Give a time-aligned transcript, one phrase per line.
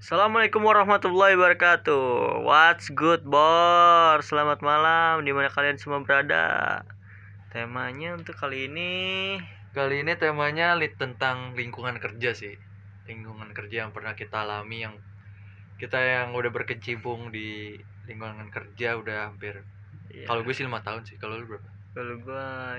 [0.00, 2.40] Assalamualaikum warahmatullahi wabarakatuh.
[2.40, 4.24] What's good, bor?
[4.24, 6.80] Selamat malam, di mana kalian semua berada.
[7.52, 8.92] Temanya untuk kali ini,
[9.76, 12.56] Kali ini temanya li- tentang lingkungan kerja sih.
[13.12, 14.96] Lingkungan kerja yang pernah kita alami yang
[15.76, 17.76] kita yang udah berkecimpung di
[18.08, 19.60] lingkungan kerja udah hampir
[20.08, 22.16] ya, kalau gue sih lima tahun sih kalau lu berapa kalau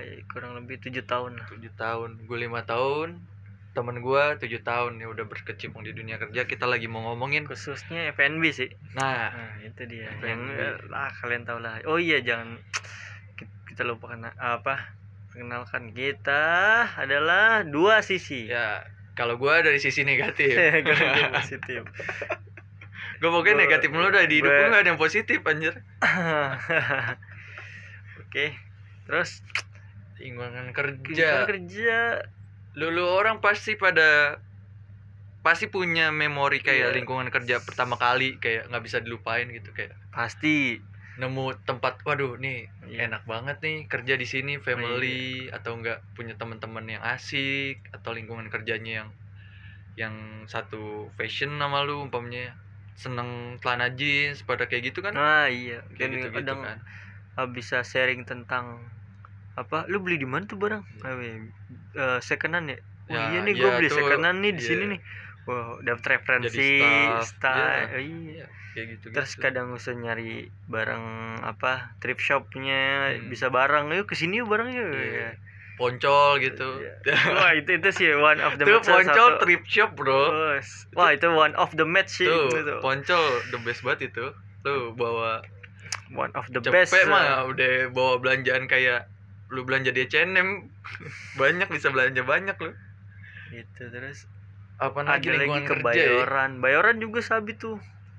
[0.02, 1.38] ya, kurang lebih tujuh tahun.
[1.50, 3.31] tujuh tahun gue lima tahun
[3.72, 8.10] temen gue tujuh tahun ya udah berkecimpung di dunia kerja kita lagi mau ngomongin Khususnya
[8.10, 8.68] FNB sih.
[8.92, 10.08] nah Nah, itu dia.
[10.14, 10.22] FNB.
[10.22, 10.40] Yang
[10.90, 11.78] ah kalian tahu lah.
[11.84, 12.54] Oh iya, jangan
[13.34, 14.78] ki- kita lupa kena apa?
[15.26, 16.42] Perkenalkan kita
[16.94, 18.46] adalah dua sisi.
[18.46, 18.78] ya
[19.12, 21.82] kalau gue dari sisi negatif Gua positif.
[23.14, 25.74] gue pokoknya Gua- negatif mulu dah di hidup gue gak ada yang positif anjir
[28.22, 28.54] Oke.
[29.04, 29.42] Terus
[30.16, 31.98] lingkungan kerja kerja kerja
[32.78, 34.38] lu, lu orang pasti pada
[35.42, 36.96] pasti punya memori kayak Iya.
[37.02, 40.78] lingkungan kerja pertama kali kayak nggak bisa dilupain gitu kayak pasti
[41.18, 43.10] nemu tempat waduh nih Iya.
[43.10, 48.46] enak banget nih kerja di sini family atau enggak punya teman-teman yang asik atau lingkungan
[48.48, 49.10] kerjanya yang
[49.98, 50.14] yang
[50.48, 52.56] satu fashion sama lu umpamanya
[52.96, 55.82] seneng celana jeans pada kayak gitu kan Nah, iya.
[55.84, 56.78] kayak Dan gitu gitu kadang kan
[57.52, 58.88] bisa sharing tentang
[59.54, 59.84] apa?
[59.86, 60.82] Lu beli di mana tuh barang?
[60.98, 61.12] Iya.
[61.12, 61.38] Eh,
[61.94, 62.78] eh, secondan ya?
[63.04, 64.68] Oh, Ya, iya nih iya gue beli tuh, secondan nih di iya.
[64.68, 65.00] sini nih.
[65.42, 66.70] Wah, dapat referensi,
[67.20, 67.58] style.
[67.82, 67.86] iya.
[67.90, 68.46] Oh, iya.
[68.72, 69.42] kayak gitu Terus gitu.
[69.42, 70.32] kadang usah nyari
[70.64, 71.04] barang
[71.42, 73.28] apa thrift shopnya Hmm.
[73.28, 75.36] bisa barang yuk ke sini yuk barang yuk Iya.
[75.74, 76.94] poncol gitu Iya.
[77.34, 79.40] wah itu itu sih one of the tuh match poncol satu.
[79.40, 80.56] thrift shop bro
[80.94, 82.80] wah itu one of the match sih tuh itu.
[82.80, 83.20] poncol
[83.52, 85.44] the best banget itu tuh bawa
[86.10, 89.04] one of the cepet best uh, mah udah bawa belanjaan kayak
[89.52, 90.48] lu belanja di H&M
[91.40, 92.72] banyak bisa belanja banyak lu.
[93.50, 94.24] Gitu terus
[94.76, 96.08] apa lagi lagi ke kerja ya?
[96.08, 97.76] Bayoran Bayoran juga sabi tuh.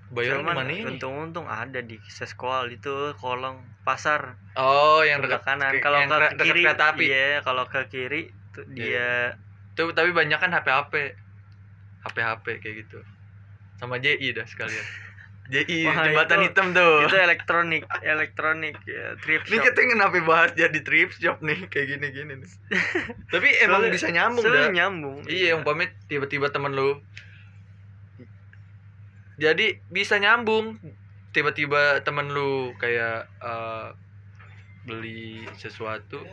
[0.07, 0.85] Bayoran Cuman mana ini?
[0.87, 4.37] untung-untung ada di sekolah itu kolong pasar.
[4.53, 5.73] Oh yang dekat kanan.
[5.73, 7.03] ke- kalau ke dekat kiri kereta api.
[7.03, 8.21] iya kalau ke kiri
[8.53, 8.77] tuh Iya.
[8.77, 9.09] dia
[9.73, 10.93] tuh tapi banyak kan HP HP
[12.03, 13.01] HP HP kayak gitu.
[13.75, 14.85] Sama JI dah sekalian
[15.43, 17.03] JI Wah, jembatan itu- hitam tuh.
[17.03, 19.63] itu elektronik elektronik ya, Ini shop.
[19.65, 22.49] kita kenapa bahas jadi thrift shop nih kayak gini-gini nih.
[23.33, 24.73] Tapi emang Soalnya- bisa nyambung Soalnya dah.
[24.73, 25.17] nyambung.
[25.25, 27.03] Iya, umpamanya tiba-tiba temen lu.
[29.35, 30.79] Jadi bisa nyambung.
[31.31, 33.87] Tiba-tiba temen lu kayak eh,
[34.85, 36.23] beli sesuatu.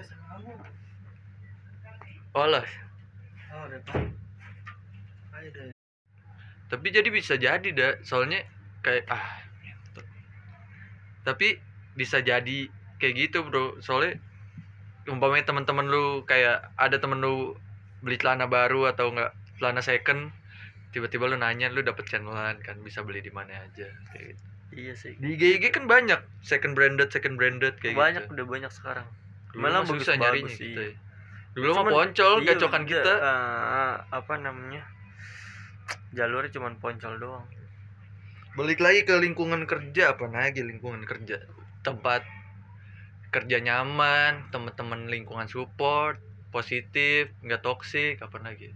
[2.30, 2.62] Oh lah.
[6.70, 8.46] Tapi jadi bisa jadi dah soalnya
[8.80, 9.24] kayak ah
[9.60, 10.06] ngentot.
[11.24, 11.60] tapi
[11.96, 12.68] bisa jadi
[13.00, 13.80] kayak gitu bro.
[13.84, 14.20] Soalnya
[15.08, 17.56] umpamanya teman-teman lu kayak ada temen lu
[18.00, 20.32] beli celana baru atau enggak celana second
[20.90, 22.80] tiba-tiba lu nanya lu dapet channelan kan?
[22.80, 23.88] Bisa beli di mana aja?
[24.12, 24.44] Kayak gitu.
[24.70, 25.18] iya sih.
[25.18, 29.06] Di IG kan banyak second branded second branded kayak banyak gitu udah banyak sekarang.
[29.50, 30.62] Dulu malah mah susah nyarinya iya.
[30.62, 30.94] gitu ya.
[31.50, 33.14] Dulu mah poncol iya, gacokan kita.
[33.18, 34.86] Eh, apa namanya?
[36.14, 37.59] Jalurnya cuman poncol doang
[38.58, 41.38] balik lagi ke lingkungan kerja apa lagi lingkungan kerja?
[41.86, 42.26] Tempat
[43.30, 46.18] kerja nyaman teman-teman lingkungan support
[46.50, 48.74] positif nggak toksik apa lagi?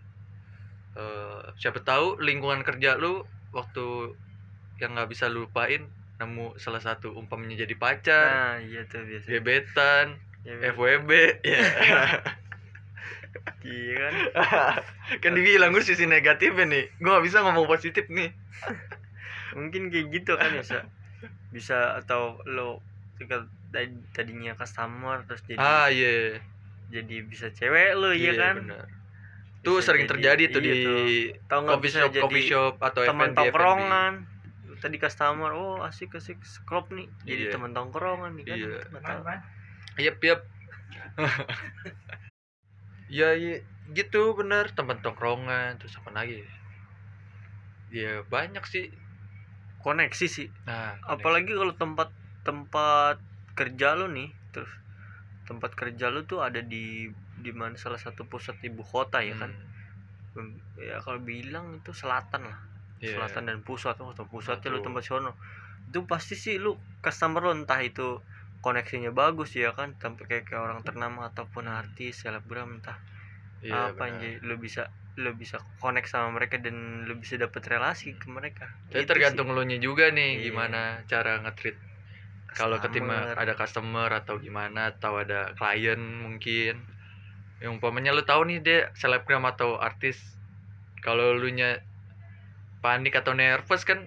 [0.94, 4.14] Eh, siapa tahu lingkungan kerja lu waktu
[4.78, 5.90] yang nggak bisa lu lupain
[6.22, 9.26] nemu salah satu umpamanya jadi pacar nah iya tuh biasa.
[9.26, 10.06] gebetan
[10.46, 11.10] ya, FWB
[11.50, 11.62] ya.
[13.66, 14.14] Iya kan?
[15.22, 18.30] Kan dibilang gue sisi negatifnya nih gue nggak bisa ngomong positif nih
[19.54, 20.78] mungkin kayak gitu kan bisa
[21.48, 22.82] bisa atau lo
[23.70, 26.42] tadi- tadinya customer terus jadi ah iya
[26.90, 28.86] jadi bisa cewek lo iya kan bener.
[29.60, 30.98] tuh Bisa sering jadi- terjadi tuh iya di tuh.
[31.48, 34.12] Coffee bisa shop coffee shop atau teman tongkrongan
[34.76, 37.52] tadi customer oh asik asik klub nih jadi Iya.
[37.54, 38.76] teman tongkrongan nih kan Iya.
[38.84, 39.22] Nggak tahu.
[39.96, 40.40] Yep, yep.
[43.08, 46.42] ya, iya, gitu bener teman tongkrongan terus apa lagi?
[47.88, 48.90] Ya banyak sih.
[49.84, 50.48] Koneksi sih.
[50.64, 52.08] Nah, apalagi kalau tempat
[52.40, 53.20] tempat
[53.52, 54.72] kerja lo nih terus
[55.44, 59.52] tempat kerja lo tuh ada di di mana salah satu pusat ibu kota ya kan?
[60.32, 62.58] Hmm, ya kalau bilang itu selatan lah.
[63.04, 63.20] Iya.
[63.20, 64.86] selatan dan pusat oh, atau pusatnya lu Betul.
[64.88, 65.32] tempat sono.
[65.92, 68.24] Itu pasti sih lu customer lo entah itu
[68.64, 72.96] koneksinya bagus ya kan sampai kayak, kayak orang ternama ataupun artis selebgram entah
[73.64, 74.20] Iya, apa bener.
[74.20, 78.66] jadi lu bisa lu bisa connect sama mereka dan lu bisa dapet relasi ke mereka
[78.90, 79.54] Jadi Gitu tergantung sih.
[79.54, 80.44] lo nya juga nih Iya.
[80.50, 81.78] gimana cara nge-treat
[82.54, 86.78] kalau ketima ada customer atau gimana atau ada klien mungkin
[87.58, 90.18] yang umpamanya lu tahu nih dia selebgram atau artis
[91.02, 91.78] kalau lu nya
[92.82, 94.06] panik atau nervous kan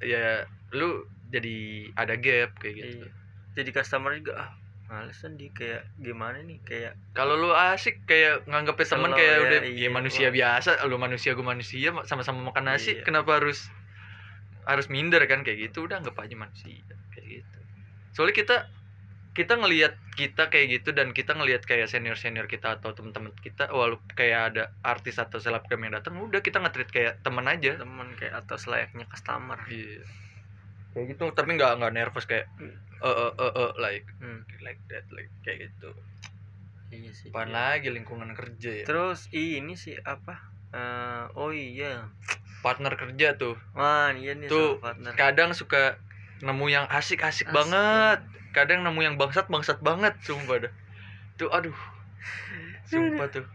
[0.00, 3.08] ya lu jadi ada gap kayak gitu Iya.
[3.54, 4.50] jadi customer juga ah
[4.90, 9.42] males kan di kayak gimana nih kayak kalau lu asik kayak nganggepnya temen kayak ya,
[9.46, 9.86] udah iya.
[9.86, 10.34] ya manusia Wah.
[10.34, 13.06] biasa lu manusia gue manusia sama-sama makan nasi Iya.
[13.06, 13.70] kenapa harus
[14.66, 16.82] harus minder kan kayak gitu udah anggap aja manusia
[17.14, 17.58] kayak gitu
[18.10, 18.56] soalnya kita
[19.30, 23.70] kita ngelihat kita kayak gitu dan kita ngelihat kayak senior senior kita atau teman-teman kita
[23.70, 28.10] walaupun kayak ada artis atau selebgram yang datang udah kita nge-treat kayak teman aja temen
[28.18, 30.02] kayak atau selayaknya customer iya
[30.90, 32.74] kayak gitu tapi nggak nggak nervous kayak Hmm.
[33.00, 35.90] eh eh eh eh, like Hmm, like that like kayak gitu.
[36.90, 37.78] Iya sih apaan iya.
[37.78, 38.84] lagi lingkungan kerja ya?
[38.84, 40.36] Terus ini sih apa?
[40.70, 42.10] Eh, oh iya.
[42.60, 43.54] Partner kerja tuh.
[43.72, 45.14] Wah iya nih Tuh, partner.
[45.14, 45.96] kadang suka
[46.40, 48.18] nemu yang asik-asik Asik banget.
[48.50, 50.72] kadang nemu yang bangsat bangsat banget sumpah dah.
[51.36, 51.76] Tuh aduh.
[52.84, 53.46] Sumpah tuh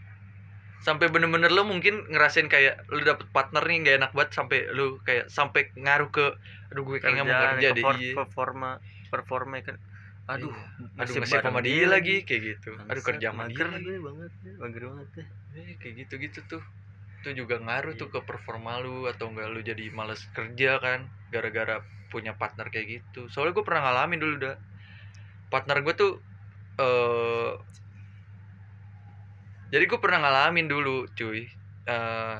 [0.85, 4.85] sampai bener-bener lo mungkin ngerasain kayak lu dapet partner nih gak enak banget sampai lu
[5.07, 6.25] kayak sampai ngaruh ke
[6.71, 7.83] aduh gue kayaknya mau Kerjaan, kerja deh.
[7.89, 8.13] iya.
[8.17, 8.69] performa
[9.11, 9.75] performa kan.
[10.29, 11.01] Aduh Iya.
[11.01, 12.69] aduh bareng sama dia lagi kayak gitu.
[12.89, 13.65] Aduh kerja sama dia.
[14.05, 16.63] banget mager banget deh Eh, kayak gitu gitu tuh.
[17.21, 18.13] Itu juga ngaruh tuh Iya.
[18.13, 20.99] ke performa lu atau enggak lu jadi males kerja kan
[21.33, 21.75] gara-gara
[22.13, 23.25] punya partner kayak gitu.
[23.33, 24.55] Soalnya gue pernah ngalamin dulu dah
[25.51, 26.11] partner gue tuh
[26.81, 27.51] eh
[29.75, 31.51] jadi gue pernah ngalamin dulu cuy.
[31.83, 32.37] Eh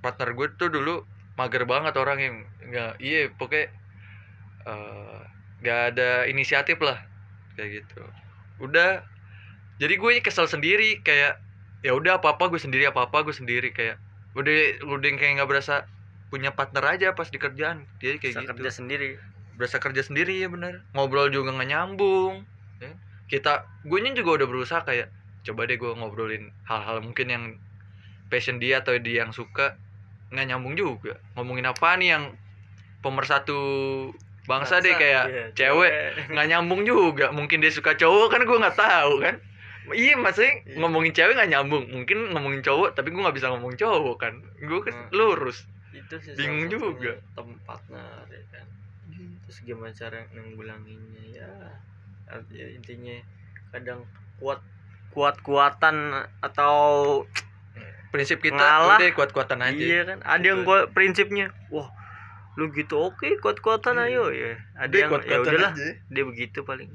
[0.00, 1.04] partner gue tuh dulu
[1.36, 3.68] mager banget orang yang nggak iya pokoknya
[4.64, 5.20] eh
[5.60, 6.96] nggak ada inisiatif lah
[7.60, 8.00] kayak gitu.
[8.64, 9.04] Udah
[9.76, 11.36] jadi gue kesel sendiri kayak
[11.84, 14.00] ya udah apa apa gue sendiri apa apa gue sendiri kayak
[14.32, 15.84] udah udah kayak nggak berasa
[16.32, 18.52] punya partner aja pas di kerjaan jadi kayak Bisa gitu.
[18.56, 19.08] kerja sendiri.
[19.60, 20.88] Berasa kerja sendiri ya bener.
[20.96, 22.48] Ngobrol juga nggak nyambung
[22.80, 22.96] ya.
[23.28, 25.12] kita gue juga udah berusaha kayak
[25.42, 27.44] coba deh gue ngobrolin hal-hal mungkin yang
[28.26, 29.76] passion dia atau dia yang suka.
[30.30, 31.20] Nggak nyambung juga.
[31.34, 32.24] Ngomongin apa nih yang
[33.02, 33.58] pemersatu
[34.42, 35.92] bangsa deh kayak Iya, cewek.
[36.32, 37.30] nggak nyambung juga.
[37.30, 39.36] Mungkin dia suka cowok kan gue nggak tahu kan.
[39.90, 40.78] Iya maksudnya Iya.
[40.78, 41.84] ngomongin cewek nggak nyambung.
[41.90, 44.34] Mungkin ngomongin cowok tapi gue nggak bisa ngomong cowok kan.
[44.62, 45.10] Gue kan Hmm.
[45.12, 45.66] lurus.
[45.92, 47.18] Itu sih Bingung juga.
[47.34, 48.00] tempatnya
[48.30, 48.66] ya kan.
[49.44, 51.50] Terus gimana cara nanggulanginnya ya.
[52.72, 53.20] Intinya
[53.68, 54.06] kadang
[54.40, 54.62] kuat
[55.12, 55.96] kuat kuatan
[56.40, 56.74] atau
[58.08, 58.96] prinsip kita Ngalah.
[58.96, 60.68] udah kuat-kuatan aja iya kan ada yang Gitu.
[60.68, 61.88] kuat prinsipnya wah
[62.54, 64.04] lu gitu oke kuat kuatan Iya.
[64.06, 65.88] ayo ya ada yang ya kuat-kuatan udahlah aja.
[66.06, 66.88] dia begitu paling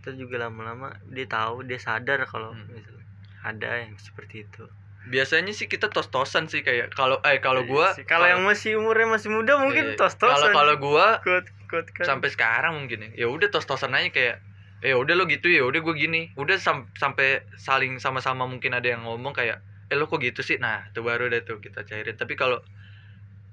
[0.00, 2.68] terus juga lama-lama dia tahu dia sadar kalau Hmm.
[2.68, 3.04] misalnya
[3.40, 4.68] ada yang seperti itu
[5.02, 9.08] biasanya sih kita tos-tosan sih kayak kalau eh kalau Iya gua kalau yang masih umurnya
[9.10, 9.96] masih muda mungkin Iya.
[9.96, 14.08] tos-tosan kalau kalau gua kuat kuat kan sampai sekarang mungkin ya ya udah tos-tosan aja
[14.10, 14.36] kayak
[14.80, 16.20] ya udah lo gitu ya udah gue gini.
[16.40, 19.60] Udah sam- sampai saling sama-sama mungkin ada yang ngomong kayak
[19.90, 20.56] eh lo kok gitu sih?
[20.62, 22.16] Nah itu baru deh tuh kita cairin.
[22.16, 22.58] Tapi kalau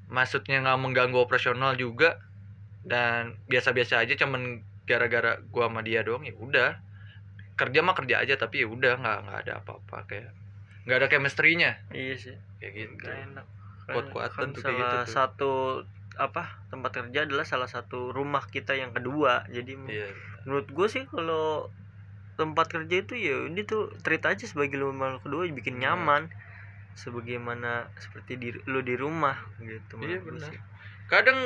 [0.07, 2.15] maksudnya nggak mengganggu operasional juga
[2.87, 6.79] dan biasa-biasa aja cuman gara-gara gua sama dia doang ya udah.
[7.57, 10.31] Kerja mah kerja aja tapi ya udah nggak nggak ada apa-apa kayak
[10.87, 11.71] nggak ada chemistry-nya.
[11.91, 12.35] Iya sih.
[12.63, 13.03] Kayak gitu.
[13.03, 13.45] Gak enak.
[13.91, 15.13] Kuat-kuatan Kan tuh kayak salah gitu tuh.
[15.15, 15.51] satu
[16.17, 16.43] apa
[16.73, 20.09] tempat kerja adalah salah satu rumah kita yang kedua jadi iya
[20.47, 21.67] menurut gue sih kalau
[22.39, 25.83] tempat kerja itu ya ini tuh treat aja sebagai rumah lo kedua bikin Hmm.
[25.83, 26.23] nyaman
[26.97, 30.51] sebagaimana seperti di lu di rumah gitu Iya, benar.
[31.11, 31.39] kadang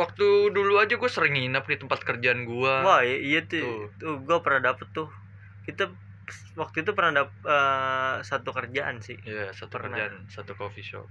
[0.00, 0.26] waktu
[0.56, 3.92] dulu aja gue sering nginep di tempat kerjaan gua wah iya, iya tuh Tuh.
[4.00, 5.08] tuh gue pernah dapet tuh
[5.66, 5.84] kita
[6.60, 9.98] waktu itu pernah dapet eh, satu kerjaan sih Iya, satu Pernah.
[9.98, 11.06] kerjaan, satu coffee shop.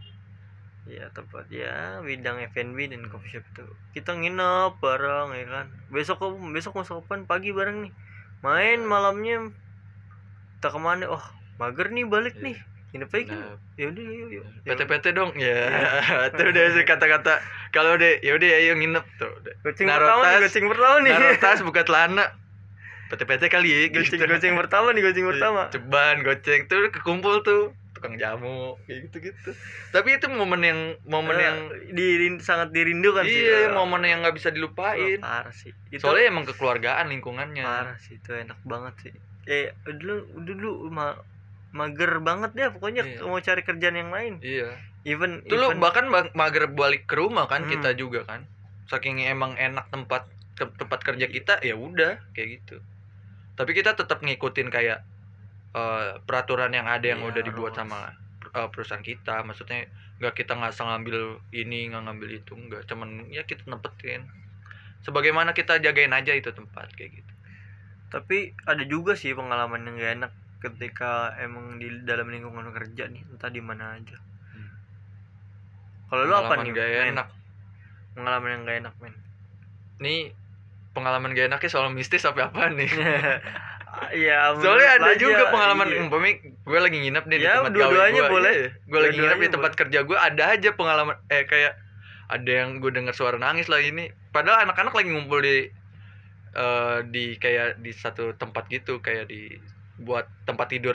[0.89, 3.63] Ya tempat ya bidang F&B dan coffee shop itu.
[3.93, 5.65] Kita nginep bareng ya kan.
[5.87, 6.19] Besok
[6.49, 7.93] besok masuk kapan pagi bareng nih.
[8.41, 9.53] Main malamnya
[10.59, 11.05] tak ke mana.
[11.07, 11.23] Oh
[11.55, 12.43] mager nih balik Iya.
[12.43, 12.57] nih.
[12.89, 14.45] Nginep aja Nah, ya udah yuk yuk.
[14.65, 15.31] PT-PT dong.
[15.37, 15.61] Ya,
[16.33, 17.37] itu udah sih kata-kata.
[17.69, 19.29] Kalau udah ya udah ayo nginep tuh.
[19.85, 21.11] Naruh pertama nih goceng pertama nih.
[21.13, 22.25] Naruh tas, buka celana.
[23.09, 24.25] PT-PT kali ya goceng gitu.
[24.25, 25.61] goceng pertama nih goceng pertama.
[25.69, 26.65] Ceban, goceng.
[26.65, 29.51] Tuh kekumpul tuh tukang jamu kayak gitu-gitu.
[29.91, 31.57] Tapi itu momen yang momen Eh, yang
[31.91, 35.19] dirin, sangat dirindukan sih iya, momen yang nggak bisa oh, dilupain.
[35.19, 37.61] parah sih itu Soalnya emang kekeluargaan lingkungannya.
[37.61, 39.13] parah sih itu enak banget sih
[39.45, 41.19] eh dulu dulu ma
[41.69, 43.21] mager banget deh pokoknya Iya.
[43.23, 44.73] mau cari kerjaan yang lain Iya.
[45.03, 47.71] even Itu even- bahkan ba- mager balik ke rumah kan Hmm.
[47.71, 48.47] kita juga kan.
[48.85, 50.25] Saking emang enak tempat
[50.55, 52.81] tempat kerja kita ya udah kayak gitu.
[53.53, 55.03] Tapi kita tetap ngikutin kayak
[55.77, 57.97] eh, peraturan yang ada yang Iya, udah dibuat sama
[58.57, 59.31] eh, perusahaan kita.
[59.47, 59.77] Maksudnya
[60.19, 61.17] nggak kita nggak ngambil
[61.61, 62.81] ini nggak ngambil itu nggak.
[62.89, 64.21] Cuman ya kita nempetin.
[65.05, 67.33] Sebagaimana kita jagain aja itu tempat kayak gitu.
[68.13, 68.37] tapi
[68.71, 70.31] ada juga sih pengalaman yang gak enak
[70.63, 71.05] ketika
[71.45, 74.17] emang di dalam lingkungan kerja nih entah di mana aja
[74.53, 74.69] Hmm.
[76.07, 77.27] kalau lu apa nih gak enak
[78.15, 79.15] pengalaman yang gak enak men
[80.03, 80.15] nih
[80.95, 82.89] pengalaman gak enaknya soal mistis apa apa nih
[84.13, 85.99] ya soalnya ada juga pengalaman iya.
[86.05, 88.53] umpamanya gue lagi nginep nih di Ya, tempat dua-duanya gawe gue boleh.
[88.85, 91.73] gue lagi nginep di Dua-duanya tempat kerja gue ada aja pengalaman eh kayak
[92.29, 94.13] ada yang gue dengar suara nangis lah ini.
[94.29, 95.65] Padahal anak-anak lagi ngumpul di
[96.53, 99.57] eh, di kayak di satu tempat gitu kayak di
[99.97, 100.93] buat tempat tidur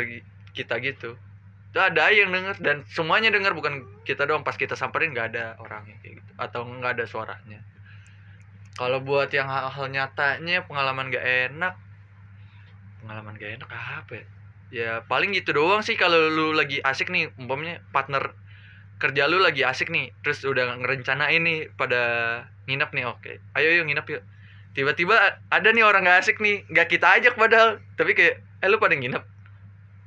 [0.55, 1.19] kita gitu.
[1.75, 4.47] Itu ada yang denger dan semuanya dengar bukan kita doang.
[4.47, 7.61] Pas kita samperin nggak ada orangnya kayak gitu atau nggak ada suaranya.
[8.75, 11.79] Kalau buat yang hal-hal nyatanya pengalaman gak enak
[13.05, 14.25] pengalaman gak enak apa ya?
[14.73, 18.33] ya paling gitu doang sih kalau lu lagi asik nih umpamanya partner
[18.97, 22.01] kerja lu lagi asik nih terus udah ngerencanain nih pada
[22.67, 24.23] nginep nih oke ayo yuk nginep yuk.
[24.75, 25.15] Tiba-tiba
[25.55, 28.99] ada nih orang gak asik nih nggak kita ajak padahal tapi kayak eh lu pada
[28.99, 29.23] nginep?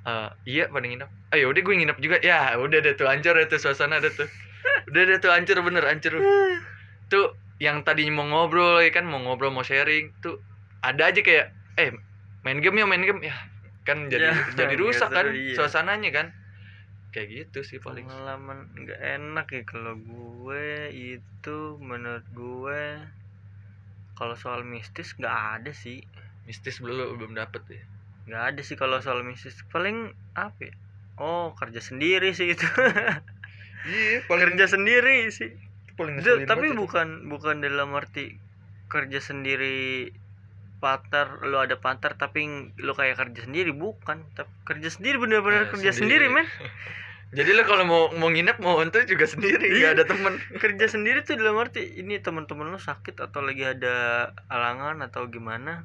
[0.07, 1.09] "Eh, iya pada nginep.
[1.31, 2.17] Ayo udah gue nginep juga.
[2.19, 4.27] Ya udah deh tuh hancur deh tuh suasana deh tuh.
[4.91, 6.19] Udah deh tuh hancur bener hancur.
[7.07, 7.27] Tuh
[7.63, 10.35] yang tadi mau ngobrol ya kan mau ngobrol mau sharing tuh
[10.83, 11.47] ada aja kayak
[11.79, 11.89] eh
[12.45, 13.21] main game ya main game.
[13.23, 13.35] Ya
[13.87, 15.55] kan jadi Ya, jadi rusak kan iya.
[15.55, 16.27] suasananya kan.
[17.15, 18.05] Kayak gitu sih paling.
[18.05, 22.81] Pengalaman nggak enak ya kalau gue itu menurut gue
[24.17, 26.03] kalau soal mistis nggak ada sih.
[26.45, 27.83] Mistis belum belum dapet ya?
[28.27, 29.55] Nggak ada sih kalau soal mistis.
[29.71, 30.73] Paling apa ya?
[31.17, 32.65] oh kerja sendiri sih itu.
[33.87, 35.55] Iya kerja sendiri sih.
[35.95, 38.35] Paling Itu- tapi bukan bukan dalam arti
[38.91, 40.11] kerja sendiri
[40.77, 42.45] partner lu ada partner tapi
[42.77, 44.21] lu kayak kerja sendiri bukan.
[44.33, 46.45] Tapi kerja sendiri bener-bener Eh, kerja sendiri, men.
[47.27, 49.75] Jadi lo kalau mau mau nginep mau untuk juga sendiri Iya.
[49.75, 50.33] nggak ada temen.
[50.63, 55.83] Kerja sendiri tuh dalam arti ini teman-teman lu sakit atau lagi ada alangan atau gimana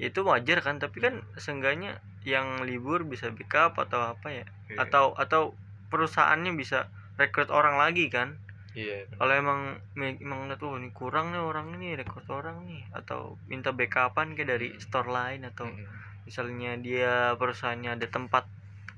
[0.00, 0.80] itu wajar kan.
[0.80, 4.44] Tapi kan seenggaknya yang libur bisa backup atau apa ya?
[4.72, 4.88] Iya.
[4.88, 5.52] atau atau
[5.92, 6.88] perusahaannya bisa
[7.20, 8.40] rekrut orang lagi kan
[8.74, 9.60] iya kalau emang
[9.96, 14.68] emang oh ini kurang nih orang ini rekrut orang nih atau minta backupan kayak dari
[14.82, 15.86] store lain atau Mm.
[16.24, 18.48] misalnya dia perusahaannya ada tempat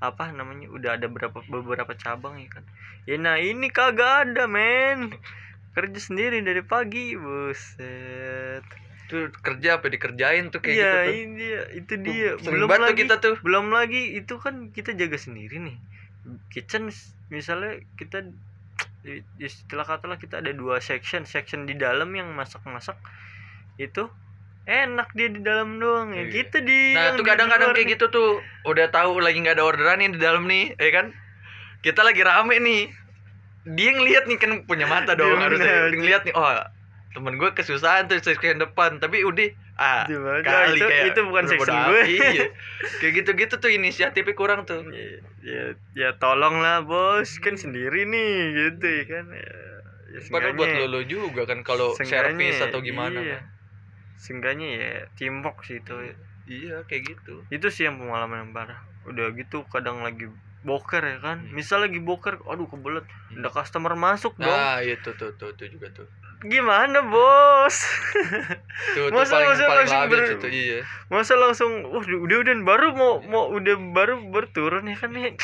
[0.01, 2.65] apa namanya udah ada berapa beberapa cabang ya kan.
[3.09, 5.13] Ya nah ini kagak ada men.
[5.77, 8.65] Kerja sendiri dari pagi buset.
[9.07, 11.13] Tuh kerja apa dikerjain tuh kayak iya gitu tuh?
[11.15, 12.31] ini dia itu dia.
[12.41, 13.37] Sering belum tuh lagi kita tuh.
[13.45, 15.77] belum lagi itu kan kita jaga sendiri nih.
[16.49, 16.89] Kitchen
[17.29, 18.25] misalnya kita
[19.39, 22.99] istilah katalah kita ada dua section section di dalam yang masak-masak
[23.79, 24.11] itu
[24.67, 26.43] enak dia di dalam doang ya Iya.
[26.43, 27.95] kita di Nah yang tuh kadang-kadang kayak nih.
[27.95, 28.31] gitu tuh
[28.67, 31.07] udah tahu lagi nggak ada orderan nih di dalam nih, ya kan?
[31.87, 32.83] Kita lagi rame nih,
[33.79, 36.51] dia ngeliat nih kan punya mata dong harusnya ngeliat nih, oh
[37.15, 40.41] temen gue kesusahan tuh section depan, tapi udah ah Di mana?
[40.41, 42.45] kali itu, kayak itu bukan section gue iya.
[43.01, 44.81] kayak gitu-gitu tuh inisiatifnya kurang tuh.
[44.89, 49.51] ya, ya, ya tolong lah bos kan sendiri nih gitu ya kan ya,
[50.17, 53.37] ya Padahal buat lo, lo juga kan kalau servis atau gimana iya.
[53.37, 53.43] kan.
[54.17, 55.93] seenggaknya ya teamwork sih itu
[56.47, 57.35] Iya kayak gitu.
[57.51, 60.27] itu sih yang pengalaman yang parah udah gitu kadang lagi
[60.67, 61.53] boker ya kan Hmm.
[61.55, 63.43] misal lagi boker aduh kebelet Hmm.
[63.45, 66.07] ada customer masuk dong Nah, itu tuh tuh tuh juga tuh.
[66.43, 67.77] Gimana bos?
[68.93, 70.81] Tuh, Masa- paling masa paling langsung ber- tuh, iya.
[71.07, 75.35] masa langsung wah udah udah baru mau mau udah baru berturun ya kan nih.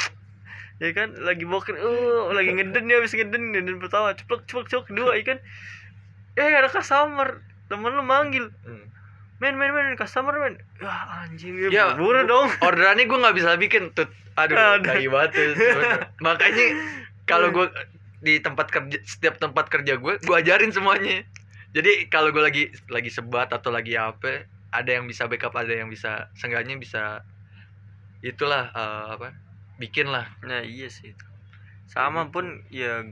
[0.79, 4.87] Ya kan lagi boker uh lagi ngeden ya habis ngeden ngeden pertama ceplok ceplok ceplok
[4.87, 5.39] kedua ya kan.
[6.35, 8.51] Eh ada customer temen lu manggil.
[8.61, 8.91] Hmm.
[9.39, 10.55] men men men customer men.
[10.79, 12.47] Wah anjing ya, Ya, buru bu- dong.
[12.61, 15.35] orderannya gue nggak bisa bikin tuh aduh tai banget
[16.19, 16.67] makanya
[17.25, 17.57] kalau Hmm.
[17.59, 17.67] gue
[18.23, 21.27] di tempat kerja setiap tempat kerja gue gue ajarin semuanya.
[21.77, 25.89] Jadi kalau gue lagi lagi sebat atau lagi apa ada yang bisa backup ada yang
[25.93, 27.03] bisa seenggaknya bisa
[28.23, 29.29] itulah eh, apa
[29.81, 31.27] bikin lah nah iya sih itu.
[31.95, 33.03] Sama pun ya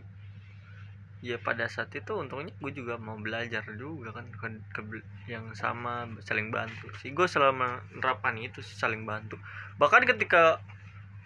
[1.21, 6.09] ya pada saat itu untungnya gue juga mau belajar juga kan ke, ke- yang sama
[6.25, 7.13] saling bantu sih.
[7.13, 9.37] Gue selalu menerapkan itu sih, saling bantu.
[9.77, 10.57] Bahkan ketika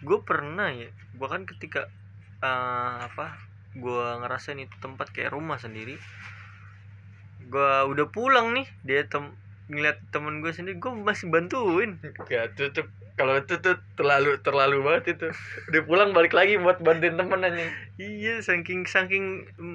[0.03, 1.87] gue pernah ya bahkan ketika
[2.43, 3.25] eh, apa
[3.75, 5.99] gue ngerasain itu tempat kayak rumah sendiri.
[7.51, 11.99] Gue udah pulang nih dia tem ngeliat temen gue sendiri gue masih bantuin.
[12.55, 12.85] Tuh tuh
[13.19, 15.27] kalau itu tuh terlalu terlalu banget itu.
[15.71, 17.71] Udah pulang balik lagi buat bantuin temen anjing.
[17.99, 19.25] Iya saking saking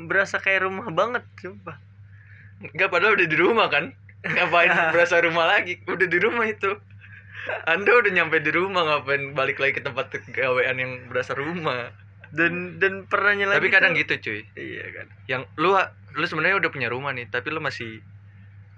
[0.09, 1.77] berasa kayak rumah banget sumpah.
[2.61, 3.93] Enggak padahal udah di rumah kan?
[4.25, 5.81] Ngapain berasa rumah lagi?
[5.85, 6.77] Udah di rumah itu.
[7.65, 11.89] Anda udah nyampe di rumah Ngapain balik lagi ke tempat gawean yang berasa rumah
[12.31, 15.75] dan dan perannya lagi Tapi kadang tuh- gitu cuy iya kan Yang lu
[16.11, 18.03] Lu sebenarnya udah punya rumah nih Tapi lu masih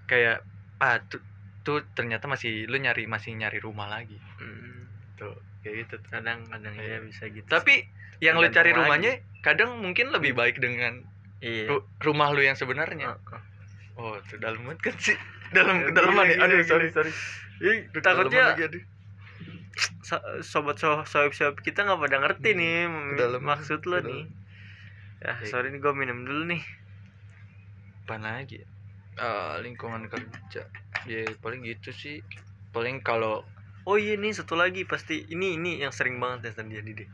[0.04, 0.44] Kayak
[0.76, 1.21] Ah tuh,
[1.62, 4.88] tuh ternyata masih Lu nyari Masih nyari rumah lagi Hmm.
[5.14, 6.99] Tuh kayak gitu kadang kadang ya Iya.
[7.00, 7.87] bisa gitu tapi
[8.18, 8.78] yang lu cari lagi.
[8.78, 10.99] rumahnya kadang mungkin lebih baik dengan
[11.37, 11.40] sih.
[11.40, 13.40] iya ru- rumah lu yang sebenarnya Heeh.
[13.94, 15.14] oh tuh dalam banget kan sih
[15.54, 16.66] dalam Gila, kedalaman ya aduh gila.
[16.66, 17.12] sorry sorry
[17.61, 18.82] Ih, takutnya kedalaman lagi, aduh.
[18.82, 19.62] so-
[20.43, 22.75] sobat so sobat kita nggak pada ngerti Hmm, nih
[23.09, 24.05] kedalaman, maksud lo kedalaman.
[24.05, 24.25] nih.
[25.23, 26.62] ya Kayak sorry nih gue minum dulu nih.
[28.05, 28.59] Apa lagi?
[29.17, 30.62] Ah, lingkungan kerja.
[31.05, 32.17] Ya paling gitu sih.
[32.73, 33.45] Paling kalau
[33.85, 34.85] oh iya nih satu lagi.
[34.85, 37.09] Pasti ini ini yang sering banget ya terjadi deh.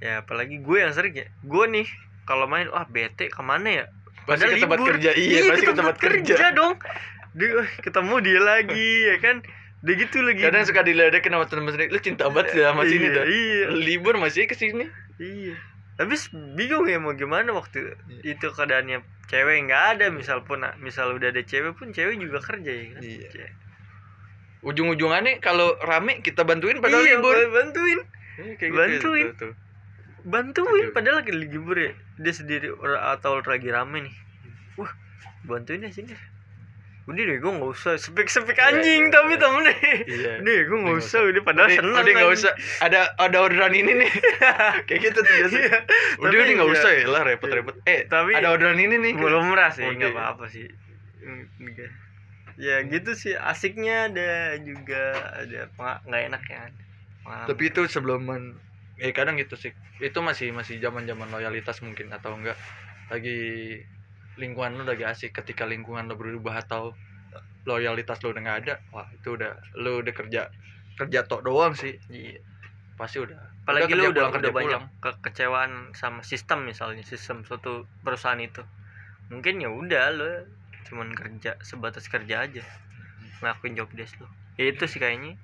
[0.00, 1.26] Ya apalagi gue yang sering ya.
[1.42, 1.86] Gue nih
[2.24, 3.84] kalau main wah bete ke mana ya?
[4.24, 4.88] Pasti ke tempat libur.
[4.88, 5.10] kerja.
[5.12, 6.74] Iya, pasti ke tempat kerja, dong.
[7.34, 9.36] Dia eh, ketemu dia lagi ya kan
[9.84, 10.40] dia gitu lagi.
[10.40, 11.88] Kadang suka diledekin sama teman sendiri.
[11.88, 13.24] Lu cinta banget ya sama sini Iya, dah.
[13.26, 13.64] iya.
[13.70, 14.88] Libur masih ke sini.
[15.16, 15.54] Iya.
[15.94, 18.34] Tapi s- bingung ya mau gimana waktu Iya.
[18.34, 20.06] itu keadaannya cewek nggak ada.
[20.08, 23.00] Misal pun misal udah ada cewek pun cewek juga kerja ya kan?
[23.00, 23.28] Iya.
[23.30, 23.52] Cewek.
[24.62, 27.36] ujung-ujungannya kalau rame kita bantuin padahal iya, libur.
[27.52, 28.00] bantuin.
[28.34, 29.24] Iya, kayak bantuin.
[29.28, 29.52] tuh, tuh.
[30.24, 30.88] bantuin.
[30.88, 30.94] Aduh.
[30.96, 31.92] padahal lagi libur ya.
[32.16, 32.72] Dia sendiri
[33.12, 34.14] atau lagi rame nih.
[34.74, 34.88] Wah
[35.44, 36.16] bantuin ya sini
[37.04, 39.42] udah deh gue nggak usah sepik sepik Iya, anjing iya, tapi iya.
[39.44, 39.74] temennya
[40.08, 40.32] iya.
[40.40, 42.32] Udah gue nggak usah udah padahal udah, seneng udah anjing.
[42.32, 42.52] usah.
[42.80, 44.10] Ada ada orderan ini nih.
[44.88, 45.56] Kayak gitu tuh biasa.
[45.60, 45.76] Iya,
[46.16, 46.74] udah tapi udah iya.
[46.80, 47.74] usah ya lah repot-repot.
[47.84, 49.12] Eh Tapi ada orderan ini nih.
[49.20, 50.64] belum merah sih nggak apa-apa sih.
[51.20, 51.92] Hmm, enggak.
[52.56, 53.36] ya gitu sih.
[53.36, 55.02] Asiknya ada juga
[55.44, 55.60] ada
[56.08, 56.62] nggak enak ya.
[57.24, 57.48] Pengalaman.
[57.48, 58.20] tapi itu sebelum
[58.96, 59.76] eh kadang gitu sih.
[60.00, 62.56] Itu masih masih zaman zaman loyalitas mungkin atau enggak
[63.12, 63.40] lagi
[64.40, 65.34] lingkungan lu lagi asik.
[65.34, 66.94] Ketika lingkungan lu berubah atau
[67.64, 70.52] loyalitas lu udah nggak ada wah itu udah lu udah kerja
[70.94, 71.98] kerja tok doang sih.
[72.12, 72.40] Iya.
[72.94, 73.34] pasti udah.
[73.66, 75.02] Apalagi kerja lu udah pulang, udah banyak pulang.
[75.02, 78.62] kekecewaan sama sistem misalnya sistem suatu perusahaan itu.
[79.34, 80.30] Mungkin ya udah lo
[80.84, 82.62] cuman kerja sebatas kerja aja
[83.40, 85.34] ngelakuin job desk lo ya itu sih kayaknya.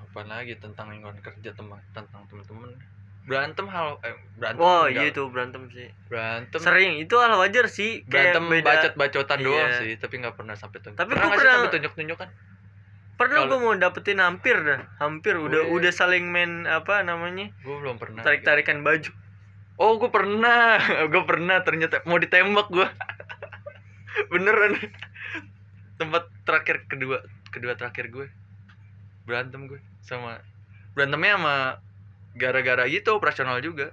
[0.00, 2.72] Apa lagi tentang lingkungan kerja teman tentang teman-teman
[3.28, 4.88] berantem hal eh, berantem enggak.
[4.88, 9.78] iya itu berantem sih berantem sering itu hal wajar sih berantem beda bacot-bacotan doang Iya.
[9.78, 12.28] sih tapi nggak pernah sampai tunjuk Tapi pernah pernah- sampai tunjuk-tunjukan
[13.14, 15.76] pernah kalau- gue mau dapetin hampir dah hampir udah Wih.
[15.76, 19.12] udah saling main apa namanya gue belum pernah tarik tarikan baju
[19.78, 20.74] Oh, gue pernah.
[21.06, 22.82] gue pernah ternyata mau ditembak gue.
[24.32, 24.74] Beneran.
[25.94, 28.26] Tempat terakhir kedua, kedua terakhir gue.
[29.22, 30.42] Berantem gue sama
[30.94, 31.56] berantemnya sama
[32.40, 33.92] gara-gara itu operasional juga.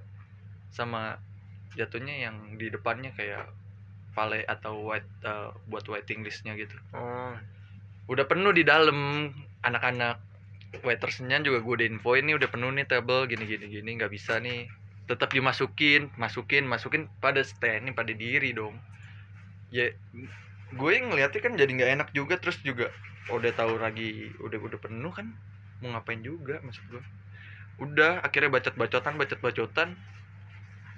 [0.71, 1.17] Sama
[1.75, 3.49] jatuhnya yang di depannya kayak
[4.15, 6.75] vale atau white eh, buat waiting listnya gitu.
[6.95, 7.35] oh.
[8.07, 9.29] Udah penuh di dalam.
[9.65, 10.21] Anak-anak
[10.85, 14.37] waitersnya juga gue udah infoin nih udah penuh nih table gini gini gini nggak bisa
[14.37, 14.69] nih.
[15.09, 18.77] Tetap dimasukin masukin masukin pada stand pada diri dong.
[19.73, 19.89] Ya
[20.73, 22.93] gue ngeliatnya kan jadi nggak enak juga terus juga
[23.33, 25.33] udah tahu lagi udah udah penuh kan
[25.81, 27.01] mau ngapain juga maksud gue
[27.75, 29.99] udah akhirnya bacot bacotan bacot bacotan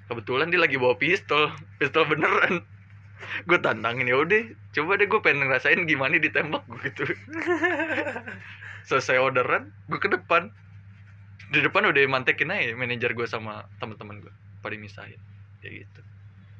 [0.07, 2.63] kebetulan dia lagi bawa pistol pistol beneran.
[3.49, 4.43] Gue tantangin ya udah
[4.77, 7.03] coba deh gue pengen ngerasain gimana ditembak gue gitu.
[8.89, 10.53] Selesai orderan gue ke depan.
[11.49, 15.17] Di depan udah mantekin aja manajer gue sama teman-teman gue pada misahin.
[15.65, 16.01] Kayak gitu.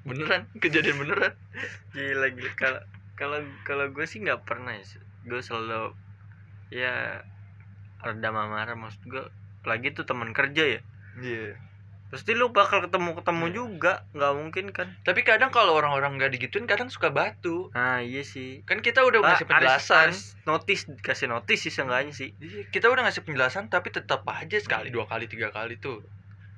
[0.09, 1.33] Beneran kejadian beneran.
[1.93, 2.51] Gila gila.
[2.57, 2.81] Kalau
[3.13, 4.83] kalau kalau gue sih nggak pernah ya
[5.29, 5.93] gue selalu
[6.73, 7.21] ya
[8.01, 8.73] rada marah.
[8.73, 9.25] Maksud gue
[9.67, 10.79] lagi tuh teman kerja ya.
[11.19, 11.59] Iya.
[12.07, 13.53] Pasti lu bakal ketemu ketemu Iya.
[13.53, 14.87] juga nggak mungkin kan.
[15.03, 17.67] Tapi kadang kalau orang-orang nggak digituin kadang suka batu.
[17.75, 18.63] Nah iya sih.
[18.63, 20.15] Kan kita udah Ah, ngasih penjelasan.
[20.15, 22.31] Harus notice kasih notice sih seenggaknya sih.
[22.39, 25.99] Iya, kita udah ngasih penjelasan tapi tetap aja sekali dua kali tiga kali tuh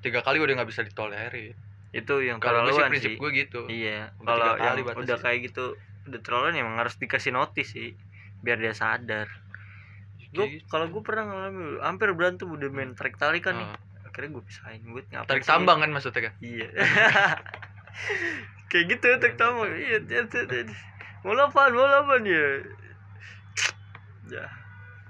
[0.00, 1.52] tiga kali udah nggak bisa ditolerir
[1.90, 3.60] itu yang kalau gue sih prinsip gue gitu.
[3.66, 5.74] Iya kalau yang kali udah kayak gitu
[6.06, 7.98] udah terlaluan emang harus dikasih notice sih
[8.40, 9.26] biar dia sadar
[10.30, 10.64] gue gitu.
[10.70, 13.66] kalau gue pernah ngalamin hampir berantem udah main tarik tarikan nih.
[13.66, 16.34] Ah, akhirnya gue pisahin gue ngapain tarik tambang kan maksudnya kan?
[16.38, 16.68] Iya.
[18.70, 19.74] Kayak gitu tarik tambang.
[19.74, 19.98] iya.
[19.98, 20.74] Iya, iya, iya.
[21.20, 22.46] mau apaan mau apaan ya
[24.30, 24.46] ya.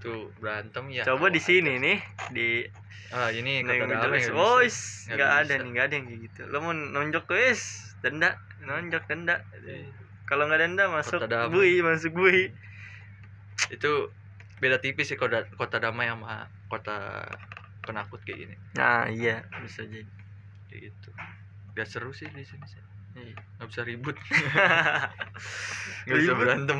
[0.01, 1.05] Tuh berantem ya.
[1.05, 2.01] Coba di sih nih
[2.33, 2.65] di
[3.11, 4.65] ah ini kata Jelas.
[4.65, 4.79] is,
[5.11, 6.41] Nggak ada nih, nggak ada yang kayak gitu.
[6.49, 9.45] Lo mau nonjok is, denda, nonjok denda.
[10.25, 11.21] Kalau nggak denda masuk
[11.53, 12.55] bui, masuk bui.
[13.69, 14.09] itu
[14.61, 17.25] beda tipis sih kota kota damai sama kota
[17.81, 20.05] penakut kayak gini Nah, iya, bisa jadi.
[20.69, 21.11] kayak gitu
[21.73, 23.35] gak seru sih di sini sih Iya.
[23.59, 24.17] nggak bisa ribut
[26.07, 26.79] nggak bisa berantem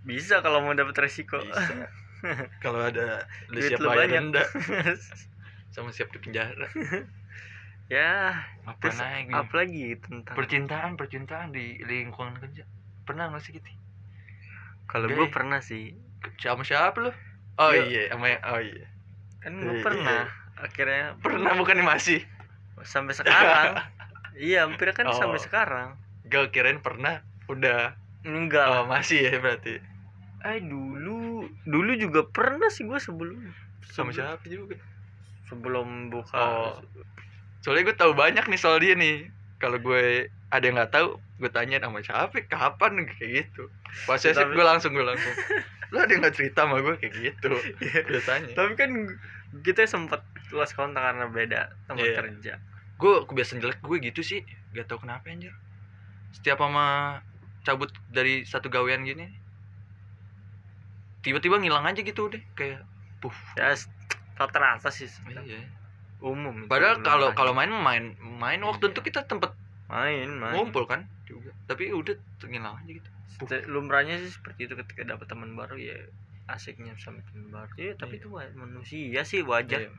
[0.00, 1.38] Bisa kalau mau dapat resiko.
[2.64, 4.12] kalau ada lu siap bayar banyak.
[4.12, 4.42] denda
[5.76, 6.66] sama siap di penjara
[7.86, 8.34] ya,
[8.66, 12.64] apa terus lagi apalagi tentang percintaan percintaan di lingkungan kerja
[13.04, 13.70] pernah nggak sih gitu
[14.84, 15.30] kalau gue ya.
[15.30, 15.94] pernah sih.
[16.36, 17.12] Sama siapa lu?
[17.56, 18.86] Oh Gua- iya sama oh iya.
[19.38, 19.82] Kan gue Iya.
[19.82, 20.22] pernah
[20.54, 22.20] akhirnya pernah bukan masih.
[22.80, 23.76] Sampai sekarang.
[24.32, 25.12] Iya hampir kan Oh.
[25.12, 26.00] sampai sekarang.
[26.24, 27.92] Gue kirain pernah udah.
[28.22, 28.64] Enggak.
[28.70, 29.76] Oh, masih ya berarti.
[30.40, 33.36] Eh dulu dulu juga pernah sih gue sebelum.
[33.86, 34.76] Sama sebelum- siapa juga?
[35.44, 36.78] sebelum buka Oh.
[37.60, 39.28] soalnya gue tahu banyak nih soal dia nih.
[39.56, 40.02] Kalau gue
[40.48, 43.68] ada yang nggak tahu gue tanya sama siapa kapan kayak gitu.
[44.06, 45.34] Tapi- gue langsung gue langsung
[45.90, 47.50] lo ada yang nggak cerita sama gue kayak gitu.
[48.06, 48.90] Gue tanya tapi kan
[49.60, 52.16] kita sempat lost kontak karena beda tempat Iya.
[52.16, 52.52] kerja.
[52.94, 54.40] Gue kebiasaan jelek gue gitu sih.
[54.70, 55.50] Gak tau kenapa anjir.
[56.30, 57.18] Setiap sama
[57.60, 59.26] cabut dari satu gawean gini
[61.20, 62.80] tiba-tiba ngilang aja gitu deh kayak
[63.18, 63.36] puff.
[63.52, 63.90] Ya s-
[64.34, 65.04] rata-rata sih
[65.44, 65.60] iya.
[66.20, 68.92] umum padahal kalau kalau main main main waktu Iya.
[68.94, 69.52] itu kita tempat
[69.86, 70.54] main main.
[70.54, 71.52] ngumpul kan juga.
[71.66, 73.10] Tapi udah ngilang aja gitu
[73.68, 75.96] lumrahnya sih seperti itu ketika dapat teman baru ya
[76.50, 77.72] asiknya sama teman baru.
[77.78, 78.20] Ya tapi Iya.
[78.24, 79.80] itu wa- manusia sih wajar.
[79.88, 79.92] Iya.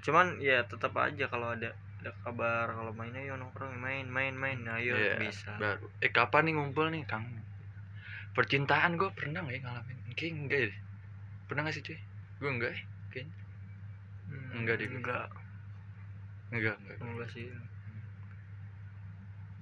[0.00, 1.68] cuman ya tetap aja kalau ada
[2.00, 5.52] ada kabar kalau main ayo nongkrong main main main ayo Iya, bisa.
[5.60, 5.84] baru.
[6.00, 7.24] Eh kapan nih ngumpul nih kang?
[8.32, 9.96] Percintaan gue pernah nggak ya ngalamin?
[10.16, 10.70] Kayak enggak ya?
[11.48, 11.98] Pernah nggak sih cuy?
[12.40, 12.80] Gue enggak ya
[13.12, 13.34] kayaknya.
[14.24, 14.96] Hmm, enggak deh, gue.
[14.96, 15.26] enggak
[16.48, 17.44] enggak enggak enggak sih.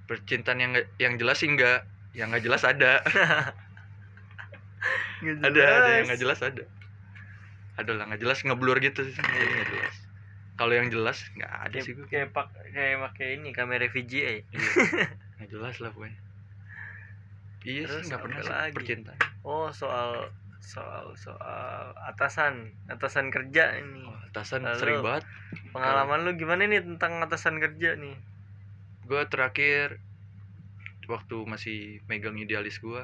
[0.07, 3.01] Percintaan yang yang jelas sih enggak yang nggak jelas ada.
[5.23, 6.03] Nggak ada ada yang jelas.
[6.05, 6.63] nggak jelas ada.
[7.73, 9.95] Ada lah nggak jelas ngeblur gitu sih jadi nggak jelas.
[10.53, 14.43] Kalau yang jelas nggak ada kayak, sih gue kayak pak kayak pakai ini kamera VGA
[14.43, 14.69] Iya.
[15.39, 16.19] nggak jelas lah pokoknya.
[17.63, 18.75] Iya Terus sih nggak pernah sih lagi?
[18.75, 19.19] percintaan.
[19.41, 20.27] Oh soal
[20.59, 22.53] soal soal atasan
[22.87, 24.03] atasan kerja ini.
[24.03, 25.23] Oh, atasan Lalu- sering banget.
[25.71, 28.19] pengalaman lu gimana nih tentang atasan kerja nih?
[29.03, 29.97] Gue terakhir
[31.05, 33.01] waktu masih megang idealis gue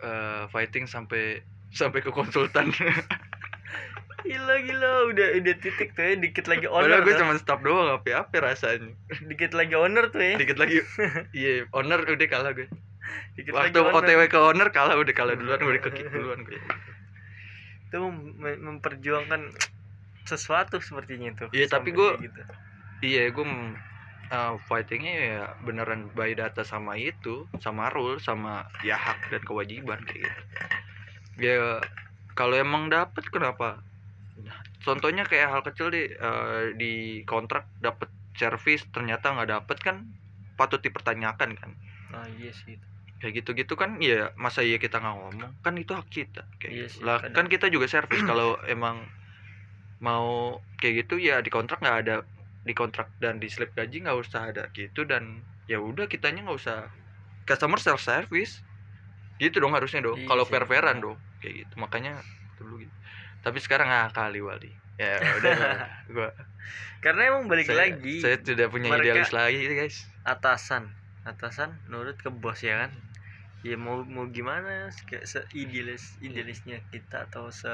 [0.00, 2.70] eh fighting sampai sampai ke konsultan.
[4.24, 4.90] Gila gila.
[5.12, 6.16] Udah udah titik tuh ya.
[6.16, 7.20] Dikit lagi padahal owner gue tuh.
[7.20, 8.96] cuma stop doang apa apa rasanya?
[9.28, 10.34] Dikit lagi owner tuh ya.
[10.40, 10.80] Dikit lagi
[11.38, 12.68] iya owner udah kalah gue
[13.36, 14.00] dikit waktu lagi owner.
[14.00, 19.52] otw ke owner kalah udah kalah duluan udah ke kick duluan gue itu mem- memperjuangkan
[20.24, 22.40] sesuatu sepertinya itu Iya, tapi kayak gitu.
[23.04, 23.44] iya gue
[24.30, 30.00] uh, fightingnya ya beneran by data sama itu sama rule sama ya hak dan kewajiban
[30.06, 30.42] kayak gitu
[31.44, 31.82] ya
[32.38, 33.82] kalau emang dapet kenapa
[34.34, 39.96] Nah, contohnya kayak hal kecil deh uh, di kontrak dapet servis ternyata nggak dapet kan
[40.58, 41.70] patut dipertanyakan kan
[42.10, 42.86] nah iya sih itu.
[43.22, 46.86] kayak gitu-gitu kan ya masa iya kita nggak ngomong kan itu hak kita kayak Iya
[46.90, 47.06] gitu.
[47.06, 49.06] lah kan kita juga servis kalau emang
[50.02, 52.16] mau kayak gitu ya di kontrak nggak ada
[52.64, 56.58] di kontrak dan di slip gaji nggak usah ada gitu dan ya udah kitanya nggak
[56.58, 56.88] usah
[57.44, 58.64] customer self service.
[59.36, 61.74] Gitu dong harusnya dong Iya kalau fair fairan dong kayak gitu.
[61.76, 62.24] Makanya
[62.56, 62.94] dulu gitu.
[63.44, 64.72] Tapi sekarang nggak kali wali.
[64.96, 65.54] Ya udah
[66.08, 66.30] gua
[67.04, 70.08] karena emang balik saya, lagi saya tidak punya idealis lagi guys.
[70.24, 70.88] atasan.
[71.28, 72.90] Atasan nurut ke bos ya kan?
[73.60, 74.88] Ya mau mau gimana
[75.24, 77.68] se idealis idealisnya kita atau se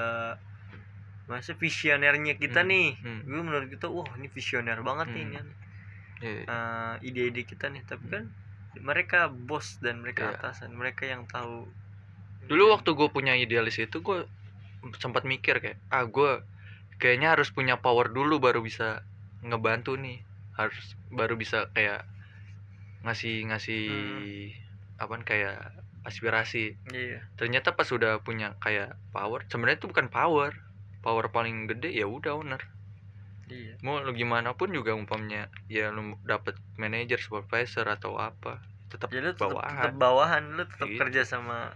[1.30, 2.88] masa visionernya kita Hmm, nih.
[2.98, 3.20] hmm.
[3.22, 5.32] gue menurut kita wah ini visioner banget nih Hmm.
[5.32, 5.54] ini.
[6.20, 6.42] Iya.
[6.44, 7.80] eh, ide-ide kita nih.
[7.82, 8.24] Tapi kan
[8.76, 10.36] mereka bos dan mereka Iya.
[10.36, 11.64] atasan mereka yang tahu.
[12.44, 14.26] Dulu waktu gue punya idealis itu gue
[14.96, 16.42] sempat mikir kayak ah gue
[16.96, 19.00] kayaknya harus punya power dulu baru bisa
[19.40, 20.20] ngebantu nih.
[20.52, 20.76] Harus
[21.08, 22.04] baru bisa kayak
[23.00, 23.84] ngasih ngasih
[24.98, 25.56] apa kayak
[26.02, 26.76] aspirasi.
[26.86, 27.24] Iya.
[27.34, 30.52] Ternyata pas udah punya kayak power sebenarnya itu bukan power
[31.00, 32.62] power paling gede ya udah owner.
[33.46, 33.74] Iya.
[33.80, 39.22] Mau lu gimana pun juga umpamanya ya lu dapet manajer supervisor atau apa tetap lu
[39.24, 39.74] tetap bawahan.
[39.80, 40.98] tetap bawahan lu tetap Gitu.
[40.98, 41.74] kerja sama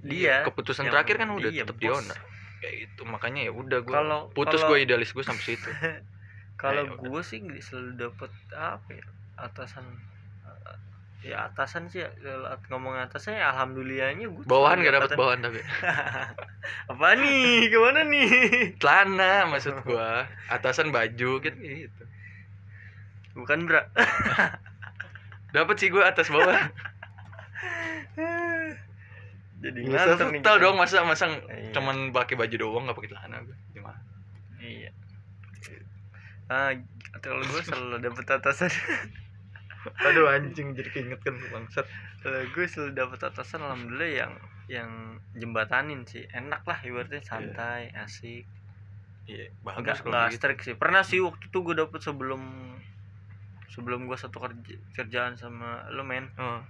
[0.00, 2.18] Iya, dia keputusan yang- terakhir kan udah iya, tetap di owner.
[2.58, 5.70] Kayak gitu makanya ya udah gue Kalau- putus gue idealis gue sampai situ.
[6.56, 7.06] Kalau Ya, udah.
[7.06, 9.06] gue sih selalu dapet apa ya
[9.38, 9.84] atasan
[11.20, 12.00] ya atasan sih
[12.72, 15.60] ngomong atasan ya alhamdulillahnya gue bawahan gak dapet bawahan tapi?
[16.92, 17.68] Apa nih?
[17.68, 18.28] Ke mana nih?
[18.80, 20.10] Celana maksud gue
[20.48, 22.04] atasan baju kan gitu.
[23.36, 23.84] Bukan bra.
[25.54, 26.56] Dapet sih gue atas bawah.
[29.60, 31.76] Jadi Nggak nih tahu dong masa masa Iya.
[31.76, 34.00] cuman pakai baju doang nggak pakai celana gue gimana?
[34.56, 34.90] Iya.
[36.48, 36.72] Ah
[37.20, 38.72] kalau gue selalu dapet atasan
[39.80, 41.86] aduh anjing jadi keinget kan bangsat.
[42.20, 44.32] Kalau gue selalu dapet atasan alhamdulillah yang
[44.68, 44.90] yang
[45.32, 46.28] jembatanin sih.
[46.30, 48.44] Enak lah ibaratnya santai asik.
[49.24, 50.48] Iya enggak kalau enggak gitu.
[50.64, 50.74] sih.
[50.76, 52.42] Pernah sih waktu itu gue dapet sebelum
[53.70, 56.28] sebelum gue satu kerja, kerjaan sama lo men.
[56.36, 56.60] Oh,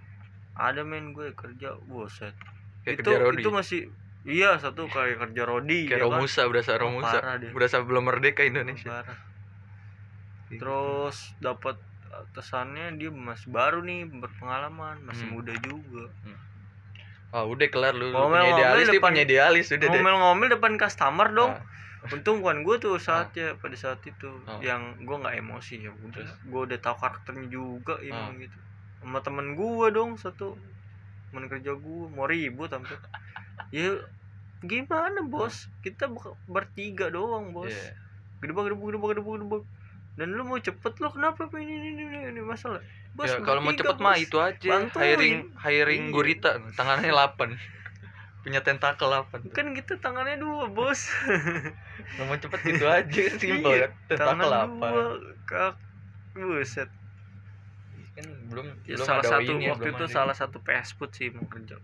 [0.55, 2.37] ada men gue kerja buset.
[2.85, 3.43] Kayak itu kerja Rodi?
[3.43, 3.81] itu masih
[4.29, 6.21] iya satu kayak kerja rodi kayak ya kan?
[6.21, 7.19] Romusa berasa Oh, Romusa.
[7.57, 9.03] berasa belum merdeka Indonesia.
[9.03, 9.19] Parah.
[10.51, 11.79] terus dapat
[12.13, 15.35] atasannya dia masih baru nih berpengalaman masih Hmm.
[15.37, 16.11] muda juga.
[17.31, 19.89] Ah udah kelar lu, Ngomel-ngomel punya idealis dia depan- punya idealis udah deh.
[19.89, 21.53] ngomel-ngomel depan customer dong.
[21.53, 21.63] Ah,
[22.09, 24.59] untung bukan gue tuh saatnya pada saat itu Ah.
[24.59, 26.27] yang gue nggak emosi ya udah.
[26.43, 28.35] Gue udah tahu karakternya juga ya Ah.
[28.35, 28.59] gitu.
[28.99, 30.59] Sama temen gue dong satu.
[31.31, 32.99] Temen kerja gue mau ribut sampai.
[33.71, 33.93] Ya
[34.61, 35.69] gimana bos?
[35.79, 37.71] Kita buka- bertiga doang bos.
[37.71, 37.95] Iya.
[38.41, 39.63] gedebak gedebak gedebak gedebak gedebak
[40.21, 42.85] dan lu mau cepet lo kenapa apa ini ini ini, ini masalah.
[43.17, 44.69] Bos ya kalau mau cepet mah itu aja.
[44.69, 45.01] Bantuin.
[45.01, 46.13] hiring hiring Iya.
[46.13, 46.51] gurita.
[46.77, 47.57] Tangannya 8
[48.45, 51.09] punya tentakel 8 kan kita tangannya dua bos.
[52.17, 55.05] Kalau mau cepet gitu aja simpel Iya, kan tentakel tangan 8 dua
[55.49, 55.73] kak.
[56.37, 56.89] Buset.
[58.17, 61.29] Kan belum Ya, belum salah ada satu OI-nya, waktu itu salah satu fast food sih
[61.33, 61.75] mau kerja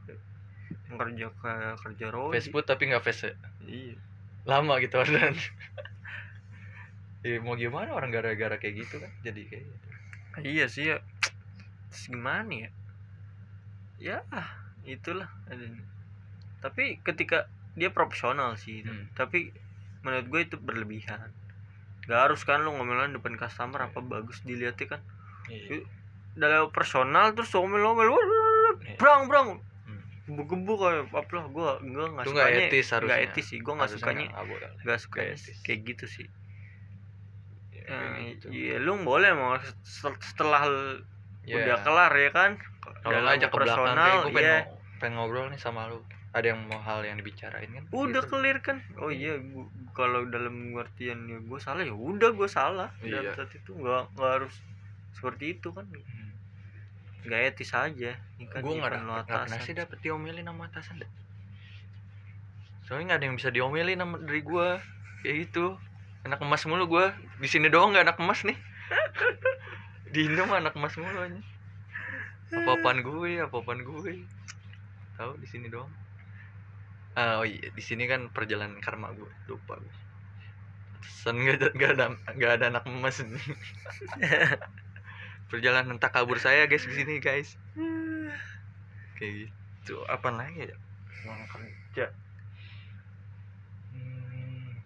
[0.87, 3.33] kerja ke kerja rodi fast food tapi nggak fast ya?
[3.67, 3.97] iya.
[4.47, 5.35] Lama gitu orderan
[7.27, 9.87] ya mau gimana orang gara-gara kayak gitu kan jadi kayak gitu.
[10.45, 10.99] iya sih ya
[11.87, 12.71] Terus gimana ya
[13.99, 14.19] ya
[14.85, 15.27] itulah
[16.59, 19.09] tapi ketika dia profesional sih Hmm.
[19.13, 19.51] tapi
[20.01, 21.33] menurut gue itu berlebihan
[22.03, 25.01] gak harus kan lu ngomelin depan customer apa bagus dilihatnya kan
[25.47, 25.83] Iya.
[26.35, 28.95] dalam personal terus ngomel-ngomel Iya.
[28.97, 29.49] brang brang
[29.83, 30.01] Hmm.
[30.27, 33.09] gebuk-gebuk kayak apa lah gue gue nggak sukanya nggak etis harusnya.
[33.09, 34.99] nggak etis sih gue nggak sukanya nggak
[35.33, 35.57] etis.
[35.63, 36.27] kayak gitu sih
[37.87, 38.47] Ya, kayak gitu.
[38.51, 40.63] iya lu boleh mau setel- setelah
[41.47, 41.55] Ya.
[41.57, 42.51] udah kelar ya kan
[43.01, 44.59] kalau ngajak ke belakang personal, kayak gue pengen, iya.
[44.59, 46.03] ngo- pengen ngobrol nih sama lu
[46.35, 48.29] ada yang mau hal yang dibicarain kan udah Gitu.
[48.29, 52.89] clear kan oh iya gua, kalau dalam pengertian ya gue salah ya udah gue salah
[52.99, 53.23] Iya.
[53.23, 54.55] dalam saat itu nggak nggak harus
[55.15, 56.35] seperti itu kan Hmm.
[57.25, 58.13] nggak etis aja
[58.51, 61.11] kan gue nggak nggak pernah sih dapet diomelin sama atasan deh
[62.83, 64.69] soalnya nggak ada yang bisa diomelin sama dari gue
[65.23, 65.67] kayak gitu
[66.27, 67.07] anak emas mulu gue
[67.39, 68.59] di sini doang nggak anak emas nih.
[70.13, 71.41] Di Indo mah anak emas mulu aja
[72.55, 74.23] apa apaan gue apa apaan gue.
[75.19, 75.91] Tahu di sini doang.
[77.19, 79.31] Ah oh iya di sini kan perjalanan karma gue.
[79.51, 79.95] Lupa gue.
[81.03, 82.05] Sen ada nggak ada
[82.39, 83.47] nggak ada anak emas nih.
[85.51, 87.59] Perjalanan tak kabur saya guys di sini guys.
[89.19, 90.03] Kayak gitu.
[90.07, 90.77] Apa lagi ya?
[91.27, 92.07] Kerja
[93.97, 94.79] Hmm,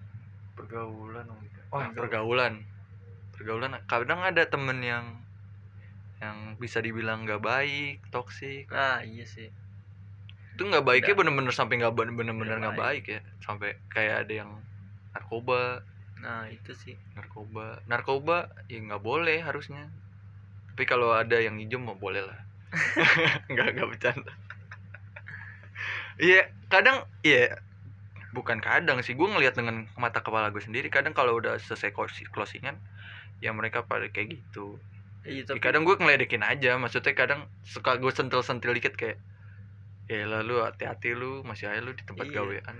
[0.70, 1.26] pergaulan
[1.74, 2.54] wah pergaulan.
[3.34, 5.18] Pergaulan kadang ada temen yang
[6.22, 9.50] yang bisa dibilang nggak baik toksik ah iya sih.
[10.54, 13.04] Itu nggak baiknya bener-bener sampai nggak bener-bener Nggak nggak baik.
[13.10, 13.20] ya?
[13.42, 14.50] Sampai kayak ada yang
[15.10, 15.82] narkoba.
[16.22, 16.94] Nah itu sih.
[17.18, 17.82] Narkoba.
[17.90, 19.90] Narkoba ya nggak boleh harusnya.
[20.70, 22.38] Tapi kalau ada yang hijau mau boleh lah.
[23.50, 24.32] Nggak nggak bercanda.
[26.20, 27.58] Iya kadang iya
[28.30, 32.28] bukan kadang sih gue ngelihat dengan mata kepala gue sendiri kadang kalau udah selesai closing-
[32.28, 32.78] closingan
[33.38, 34.78] ya mereka pada kayak gitu.
[35.20, 39.18] Iya Ya, tapi kadang gue ngeledekin aja maksudnya kadang suka gue sentil sentil dikit kayak
[40.06, 42.34] ya lalu hati-hati lu masih aja lu di tempat Iya.
[42.36, 42.76] gawean.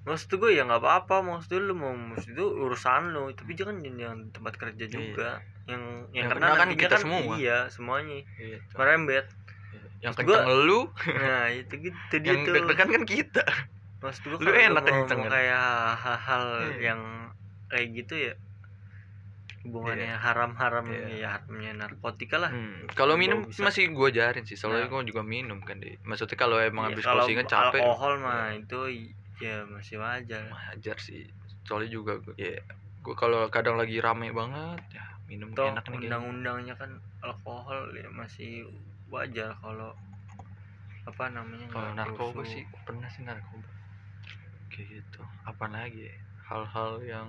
[0.00, 3.96] Maksud gue ya nggak apa-apa maksud lu mau maksud itu urusan lu tapi jangan yang
[4.18, 5.40] di tempat kerja juga.
[5.64, 7.34] Yang yang, Yang kena kan kita kan semua.
[7.36, 8.16] iya semuanya.
[8.34, 8.74] Gitu.
[8.74, 9.26] merembet.
[10.00, 10.80] Yang kenceng lu.
[11.06, 12.52] Nah itu gitu dia yang tuh.
[12.54, 13.44] deg-degan kan kita
[14.00, 15.30] maksud gue lu enak kenceng kan?
[15.30, 15.64] kayak
[15.96, 16.76] hal-hal Iya.
[16.82, 17.00] yang
[17.68, 18.34] kayak gitu ya
[19.60, 20.18] hubungannya Iya.
[20.18, 21.06] haram-haram Iya.
[21.14, 23.60] ya haramnya narkotika lah Hmm, kalau Gua minum bisa.
[23.60, 24.92] masih gue ajarin sih soalnya Nah.
[24.98, 28.58] gue juga minum kan deh maksudnya kalau emang Iya, habis closingan capek alkohol mah Iya.
[28.58, 28.80] itu
[29.38, 31.28] ya masih wajar wajar sih
[31.62, 32.56] soalnya juga gue ya
[33.00, 38.08] gue kalau kadang lagi rame banget ya minum toh enak nih undang-undangnya kan alkohol ya
[38.10, 38.64] masih
[39.08, 39.92] wajar kalau
[41.02, 43.68] apa namanya kalau narkoba sih pernah sih narkoba
[44.70, 46.14] kayak gitu apa lagi ya?
[46.50, 47.28] hal-hal yang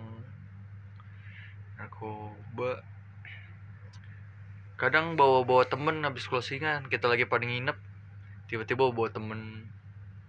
[1.77, 2.81] narkoba
[4.77, 7.77] kadang bawa-bawa temen habis closingan kita lagi pada nginep
[8.49, 9.69] tiba-tiba bawa temen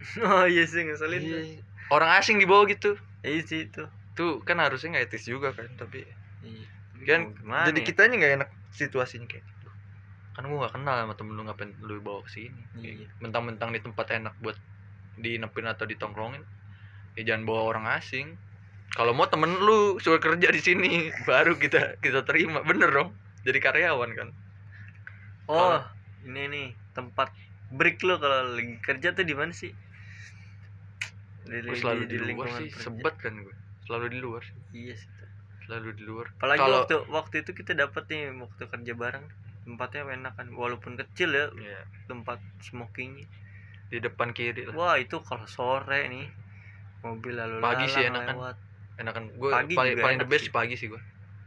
[0.26, 1.22] oh iya sih ngeselin.
[1.22, 1.40] Iya,
[1.88, 6.04] orang asing dibawa gitu iya sih itu tuh kan harusnya nggak etis juga kan tapi
[6.42, 6.66] Iya.
[7.06, 7.86] Kan gimana jadi ya?
[7.86, 9.68] kitanya nggak enak situasinya kayak gitu
[10.34, 13.08] kan gua nggak kenal sama temen lu ngapain lu bawa ke sini Iya.
[13.22, 14.58] mentang-mentang di tempat enak buat
[15.16, 16.42] diinepin atau ditongkrongin
[17.18, 18.36] ya jangan bawa orang asing.
[18.92, 20.90] Kalau mau temen lu suruh kerja di sini
[21.28, 22.60] baru kita kita terima.
[22.64, 24.28] Bener dong jadi karyawan kan.
[25.50, 25.80] Oh
[26.22, 27.32] ini nih tempat
[27.72, 29.72] break lo kalau lagi kerja tuh di mana sih?
[31.42, 32.84] Di, gue selalu di, luar lingkungan sih kerja.
[32.86, 33.54] sebet kan gue
[33.88, 34.56] selalu di luar sih.
[34.72, 35.08] iya sih
[35.66, 36.26] selalu di luar.
[36.38, 39.26] Apalagi Kalau- waktu waktu itu kita dapat nih waktu kerja bareng
[39.62, 43.26] tempatnya enak kan walaupun kecil ya Iya, tempat smokingnya.
[43.90, 44.74] Di depan kiri lah.
[44.74, 46.26] Wah itu kalau sore nih
[47.02, 48.34] mobil lalu Pagi sih enakan.
[48.34, 48.56] lewat.
[48.96, 49.22] Enakan.
[49.34, 50.52] Gue Pagi paling paling the best sih.
[50.52, 51.02] pagi sih gue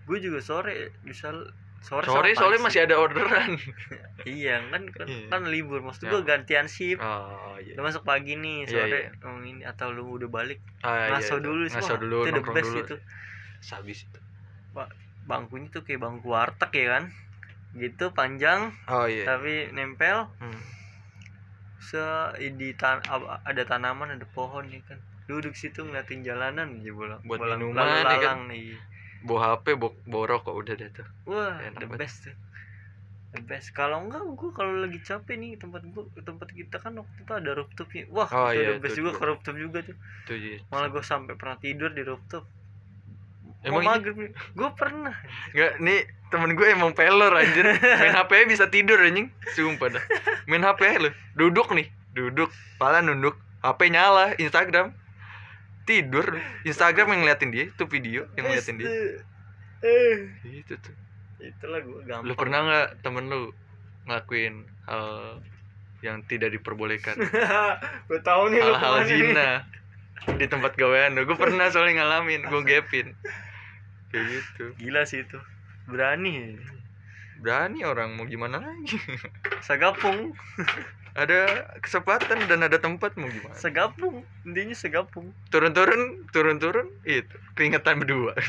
[0.06, 1.34] gue juga sore bisa
[1.82, 3.52] sore sore soalnya pagi masih ada orderan.
[4.28, 5.28] Iya kan kan, Iya.
[5.30, 5.80] kan libur.
[5.80, 6.12] Maksud Ya.
[6.12, 6.98] gue gantian shift.
[6.98, 7.74] Oh iya.
[7.74, 9.00] Lu masuk pagi nih Iya, sore.
[9.02, 9.10] iya.
[9.24, 11.46] oh, ini atau lu udah balik Ah, iya, ngaso itu.
[11.46, 12.82] dulu sih ngaso dulu itu the best dulu.
[12.84, 12.96] itu.
[13.60, 14.20] Sabis itu.
[15.26, 17.04] Bangkunya tuh kayak bangku warteg ya kan?
[17.74, 19.26] Gitu panjang oh iya.
[19.26, 20.30] tapi nempel.
[20.38, 20.60] Hmm.
[21.78, 22.02] se
[22.52, 22.98] di tan
[23.44, 27.81] ada tanaman ada pohon ya kan duduk situ ngeliatin jalanan aja bolang Buat bolang minuman,
[27.81, 28.05] ya kan?
[28.21, 28.77] lalang nih.
[29.25, 31.07] Bawa hp bawa, bawa rokok udah deh tuh.
[31.25, 31.99] Wah Enak the banget.
[32.05, 32.35] best tuh.
[33.33, 33.67] The best.
[33.73, 37.51] Kalau enggak gua kalau lagi capek nih tempat gua tempat kita kan waktu itu ada
[37.57, 39.97] rooftopnya wah Oh, itu iya, the best juga ke rooftop juga tuh.
[40.29, 40.57] Tuh iya.
[40.69, 42.45] malah gua sampai pernah tidur di rooftop.
[43.65, 43.89] Emang iya?
[43.97, 44.31] maghrib nih.
[44.53, 45.15] Gua pernah.
[45.57, 47.65] Nggak, nih temen gue emang pelor anjir.
[47.81, 49.33] Main HP bisa tidur anjing.
[49.57, 50.03] Sumpah dah.
[50.45, 51.89] Main HP lu Duduk nih.
[52.13, 52.53] Duduk.
[52.77, 53.33] Pala nunduk.
[53.65, 54.93] HP nyala Instagram
[55.86, 58.89] Tidur Instagram yang ngeliatin dia Itu video yang ngeliatin dia.
[59.86, 60.95] Eh Itu tuh.
[61.38, 62.26] Itulah gua gampang.
[62.26, 63.54] Lu pernah nggak temen lu
[64.10, 65.39] Ngelakuin hal
[66.02, 67.17] Yang tidak diperbolehkan?
[68.10, 69.10] Gua tahu nih Hal-hal nih.
[69.10, 69.50] zina
[70.38, 71.26] Di tempat gawean lu.
[71.30, 73.13] Gue pernah soalnya ngalamin Gue gapin
[74.10, 74.65] Kayak gitu.
[74.80, 75.38] Gila sih itu.
[75.86, 76.58] Berani.
[77.41, 78.98] Berani orang mau gimana lagi?
[79.62, 80.32] Segapung
[81.15, 83.56] Ada kesempatan dan ada tempat mau gimana?
[83.56, 85.32] Segapung intinya segapung.
[85.47, 88.36] Turun-turun turun-turun itu keringetan berdua.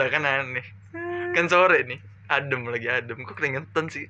[0.00, 0.64] Lah kan aneh.
[1.36, 2.00] Kan sore nih
[2.32, 3.20] adem lagi adem.
[3.20, 4.08] Kok keringetan sih?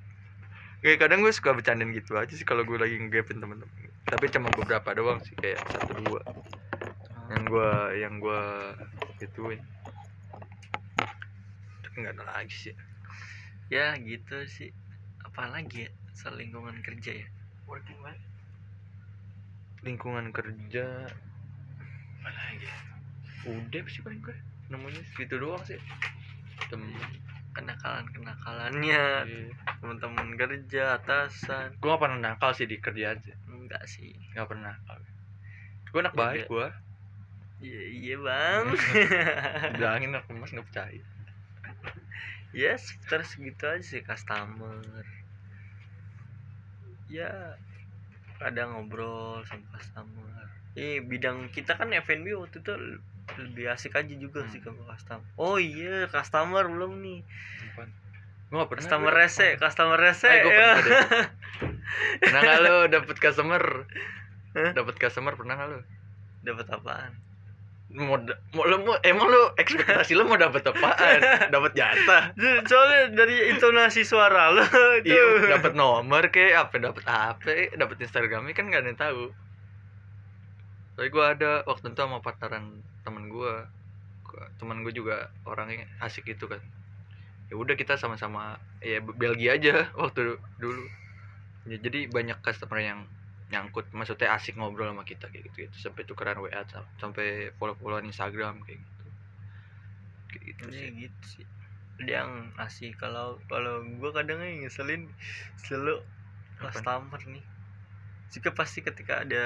[0.87, 3.75] Kayak kadang gue suka bercandain gitu aja sih kalau gue lagi ngegapin temen-temen.
[4.07, 6.23] Tapi cuma beberapa doang sih kayak satu dua.
[7.35, 8.43] Yang gue yang gue
[9.19, 9.59] gituin
[11.95, 12.75] tapi nggak ada lagi sih.
[13.71, 14.75] Ya gitu sih.
[15.23, 17.29] Apalagi ya soal lingkungan kerja ya?
[19.85, 21.11] Lingkungan kerja.
[22.25, 22.69] Apa lagi
[23.45, 24.33] udah sih paling gue
[24.73, 25.77] namanya segitu doang sih.
[26.73, 26.89] Temen
[27.53, 29.53] kenakalan kenakalannya Iya.
[29.85, 31.77] teman-teman kerja atasan.
[31.77, 34.17] Gue gak pernah nakal sih di kerjaan sih enggak sih.
[34.33, 34.97] Gak pernah nakal.
[35.93, 36.69] Gue anak baik gue.
[37.61, 38.65] Iya iya bang.
[39.77, 41.05] Bilangin aku mas nggak percaya.
[42.57, 44.81] Ya sekitar segitu aja sih customer
[47.09, 47.31] ya
[48.41, 52.73] kadang ngobrol sama customer eh bidang kita kan F&B waktu itu
[53.41, 54.51] lebih asik aja juga Hmm.
[54.53, 57.21] sih ke customer oh iya customer belum nih
[58.51, 59.15] gue gak pernah customer gue.
[59.15, 60.69] rese customer rese Eh, gue ya.
[60.75, 60.97] pernah deh.
[62.23, 63.63] pernah gak lo dapet customer
[64.55, 64.73] Hah?
[64.75, 65.81] dapet customer pernah gak lo
[66.45, 67.13] dapat apaan
[67.95, 68.19] mau,
[68.67, 71.19] lo mau emang lo ekspektasi lo mau dapet apaan?
[71.55, 72.35] Dapet jatah.
[72.67, 74.67] Soalnya dari intonasi suara lo
[74.99, 75.15] itu.
[75.15, 77.45] iya dapet nomor kayak apa dapet HP
[77.79, 79.25] dapet Instagramnya kan gak ada yang tahu.
[80.99, 83.55] Tapi gue ada waktu itu sama partneran temen gue
[84.59, 86.59] temen gue juga orangnya asik itu kan.
[87.47, 90.85] Ya udah kita sama-sama ya Belgia aja waktu dulu.
[91.71, 93.07] Ya, jadi banyak customer yang
[93.45, 95.77] nyangkut maksudnya asik ngobrol sama kita kayak gitu, gitu.
[95.79, 99.05] sampai tukeran WA sam- sampai follow followan Instagram kayak gitu.
[100.29, 100.89] Kayak gitu Iya sih.
[101.05, 101.47] gitu sih.
[102.03, 105.07] Yang asik kalau kalau gue kadang yang ngeselin
[105.57, 106.01] selalu
[106.59, 107.45] customer nih.
[108.31, 109.45] Jika pasti ketika ada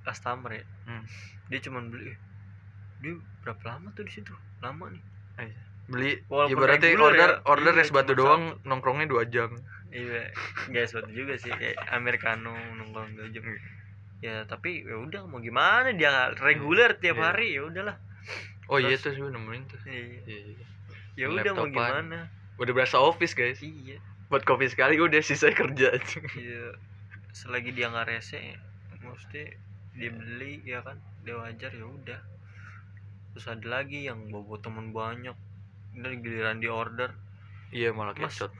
[0.00, 1.04] customer ya Hmm.
[1.46, 2.18] dia cuman beli "Eh,
[3.00, 4.32] dia berapa lama tuh di situ?
[4.60, 5.04] Lama nih.
[5.90, 9.50] Beli Walaupun ibaratnya reguler order ya, order iya, es batu cuma doang nongkrongnya dua jam
[9.90, 10.30] iya
[10.70, 13.42] nggak seperti juga sih kayak americano nongkrong dua jam
[14.20, 16.30] ya tapi ya udah mau gimana dia?
[16.36, 17.24] Reguler tiap Iya.
[17.24, 17.96] hari ya udahlah.
[18.68, 19.80] Oh iya Terus- tuh sih nemuin tuh.
[19.88, 20.02] Iya.
[20.28, 20.66] Iya, iya.
[21.16, 22.28] ya udah mau gimana?
[22.60, 23.64] Udah berasa office guys.
[23.64, 23.96] Iya.
[24.28, 25.96] Buat kopi sekali udah sisa kerja
[26.36, 26.76] iya.
[27.32, 28.60] Selagi dia nggak rese
[29.00, 29.56] mesti
[29.96, 31.00] dia beli ya kan?
[31.24, 32.20] Dia wajar ya udah.
[33.32, 35.34] Terus ada lagi yang bawa temen banyak.
[35.96, 37.08] Dan giliran di order.
[37.72, 38.52] Iya malah kecot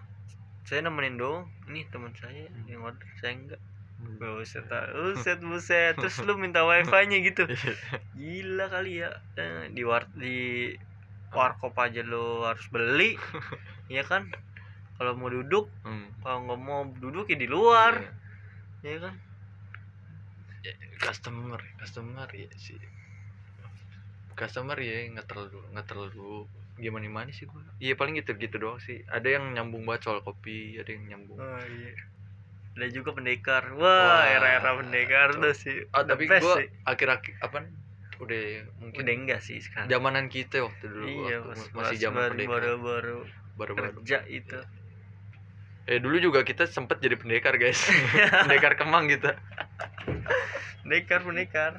[0.70, 1.50] saya nemenin doang.
[1.66, 2.70] Ini teman saya Hmm.
[2.70, 3.02] yang order.
[3.18, 3.60] Saya enggak.
[4.00, 5.92] Buset ah, buset buset.
[5.98, 7.44] Terus lu minta wifi nya gitu
[8.16, 9.10] gila kali ya.
[9.36, 10.70] Eh, di war di
[11.34, 13.18] warkop aja lu harus beli.
[13.90, 14.30] Ya kan?
[14.94, 16.06] Kalau mau duduk Hmm.
[16.22, 18.06] kalau nggak mau duduk ya di luar.
[18.80, 18.94] Iya.
[18.94, 19.14] ya kan?
[20.62, 22.78] Ya, customer customer ya sih.
[24.32, 26.48] Customer ya nggak terlalu nggak terlalu
[26.80, 30.18] gimana gimana sih gua iya paling gitu gitu doang sih ada yang nyambung banget soal
[30.20, 31.92] kopi ada yang nyambung Oh iya.
[32.70, 33.76] Ada juga pendekar.
[33.76, 35.52] Wah, Wah, era-era pendekar tuh.
[35.52, 35.84] sih.
[35.90, 36.66] ah tapi sih.
[36.86, 37.66] akhir-akhir apa
[38.22, 38.40] udah
[38.78, 39.90] mungkin udah enggak sih sekarang.
[39.90, 43.16] zamanan kita waktu dulu iya, waktu pas, masih zaman baru, pendekar baru baru
[43.58, 44.58] baru-baru kerja itu.
[45.86, 47.80] eh dulu juga kita sempet jadi pendekar guys
[48.44, 49.34] pendekar kemang kita
[50.80, 51.72] Pendekar, pendekar.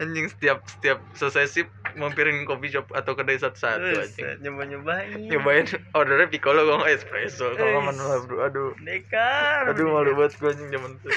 [0.00, 4.24] Anjing setiap setiap selesai sip mampirin coffee shop atau kedai satu-satu anjing.
[4.24, 5.28] Buset, nyoba-nyobain.
[5.28, 10.50] Nyobain ordernya piccolo kalau nggak espresso kalau mana bro aduh Nekar aduh malu banget gue
[10.52, 11.08] anjing zaman itu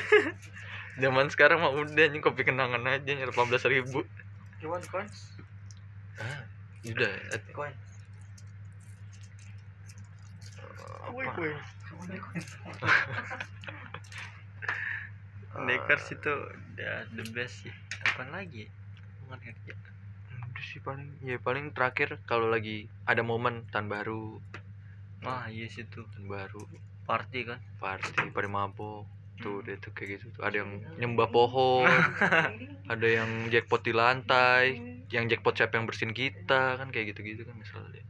[1.00, 4.04] zaman sekarang mah udah anjing kopi kenangan aja delapan belas ribu.
[4.60, 5.40] Cuman coins.
[6.20, 6.44] ah
[6.84, 7.12] udah
[7.56, 7.74] Coin.
[11.16, 11.40] Wih, apa?
[11.40, 11.56] Wih.
[12.20, 12.48] coins.
[15.60, 17.74] Nekar situ udah the best sih
[18.20, 18.68] apa lagi.
[19.24, 19.74] Bukan kerja
[20.50, 24.44] udah sih paling ya paling terakhir kalau lagi ada momen tahun baru.
[25.24, 26.60] Wah iya situ tahun baru.
[27.08, 27.64] Party kan?
[27.80, 29.08] Party pada mabok
[29.40, 29.72] tuh Hmm.
[29.72, 30.44] deh tuh kayak gitu tuh.
[30.44, 31.88] Ada yang nyembah pohon.
[32.92, 34.84] Ada yang jackpot di lantai.
[35.08, 38.04] Yang jackpot siapa yang bersihin kita kan kayak gitu gitu kan misalnya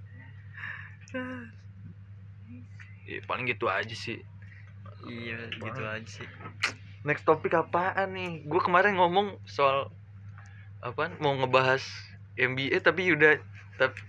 [3.10, 4.22] ya paling gitu aja sih.
[5.06, 6.26] Iya gitu aja sih.
[7.06, 8.46] Next topik apaan nih?
[8.46, 9.90] Gue kemarin ngomong soal
[10.80, 11.84] apa mau ngebahas
[12.40, 13.36] MBA tapi udah
[13.76, 14.00] tapi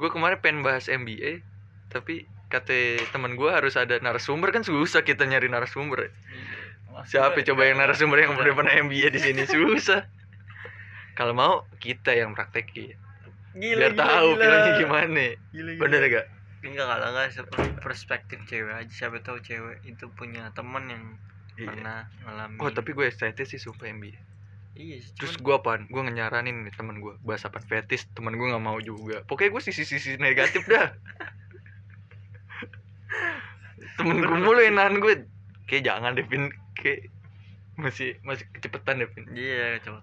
[0.00, 1.44] gue kemarin pengen bahas MBA
[1.92, 6.10] tapi kata teman gue harus ada narasumber kan susah kita nyari narasumber.
[7.10, 9.42] Siapa coba yang narasumber yang udah pernah MBA di sini?
[9.50, 10.06] Susah.
[11.18, 12.94] Kalau mau kita yang praktekin.
[13.58, 15.26] Gila, biar tahu filmnya gimana.
[15.50, 15.80] Gila, gila.
[15.82, 16.26] bener gak
[16.62, 17.26] enggak kalau enggak.
[17.34, 18.92] Seperti perspektif cewek aja.
[18.94, 21.04] Siapa tahu cewek itu punya teman yang
[21.54, 21.70] Iya.
[21.70, 22.58] pernah ngalamin.
[22.58, 24.18] Oh tapi gue excited sih sumpah MBA
[24.74, 25.86] iya terus gue apaan?
[25.86, 29.22] Gue ngenyaranin nih temen gue bahas apa fetis temen gue nggak mau juga.
[29.26, 30.90] Pokoknya gue sisi-sisi negatif dah.
[33.94, 35.30] Temen gue mulu yang nahan gue
[35.70, 37.08] kayak jangan deh Vin kayak
[37.74, 40.02] masih masih kecepetan deh iya coba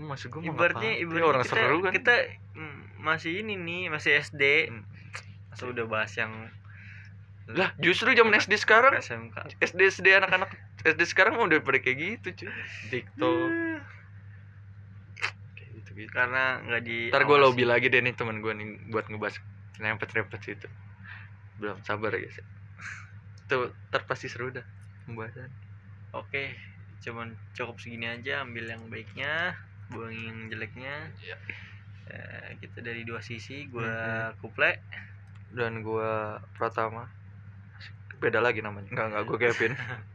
[0.00, 1.04] maksud gue mau ibaratnya ngapain?
[1.04, 1.92] ibaratnya orang kita, seru kan?
[1.92, 2.14] kita
[2.56, 4.42] mm, masih ini nih masih SD
[4.72, 4.84] Hmm.
[5.52, 6.32] masa udah bahas yang
[7.52, 8.96] lah justru zaman SD sekarang?
[8.96, 10.48] SMK SD SD anak-anak
[10.82, 12.50] SD sekarang udah pada kayak gitu cuy
[12.90, 13.48] TikTok
[15.54, 18.68] kayak gitu gitu karena nggak di ntar gue lobby lagi deh nih temen gue nih
[18.90, 19.38] buat ngebahas
[19.78, 20.68] rempet-rempet situ
[21.58, 22.38] belum sabar ya guys
[23.46, 23.56] itu
[23.90, 24.64] ntar pasti seru dah
[25.06, 25.50] pembahasan
[26.12, 26.52] Oke,
[27.00, 28.44] cuman cukup segini aja.
[28.44, 29.56] Ambil yang baiknya,
[29.88, 31.08] buang yang jeleknya.
[31.24, 31.36] Iya.
[32.12, 33.64] Eh, kita dari dua sisi.
[33.64, 34.76] Gua Kuple.
[35.52, 36.12] dan gue
[36.56, 37.08] Pratama
[38.16, 39.72] beda lagi namanya nggak nggak gue Kevin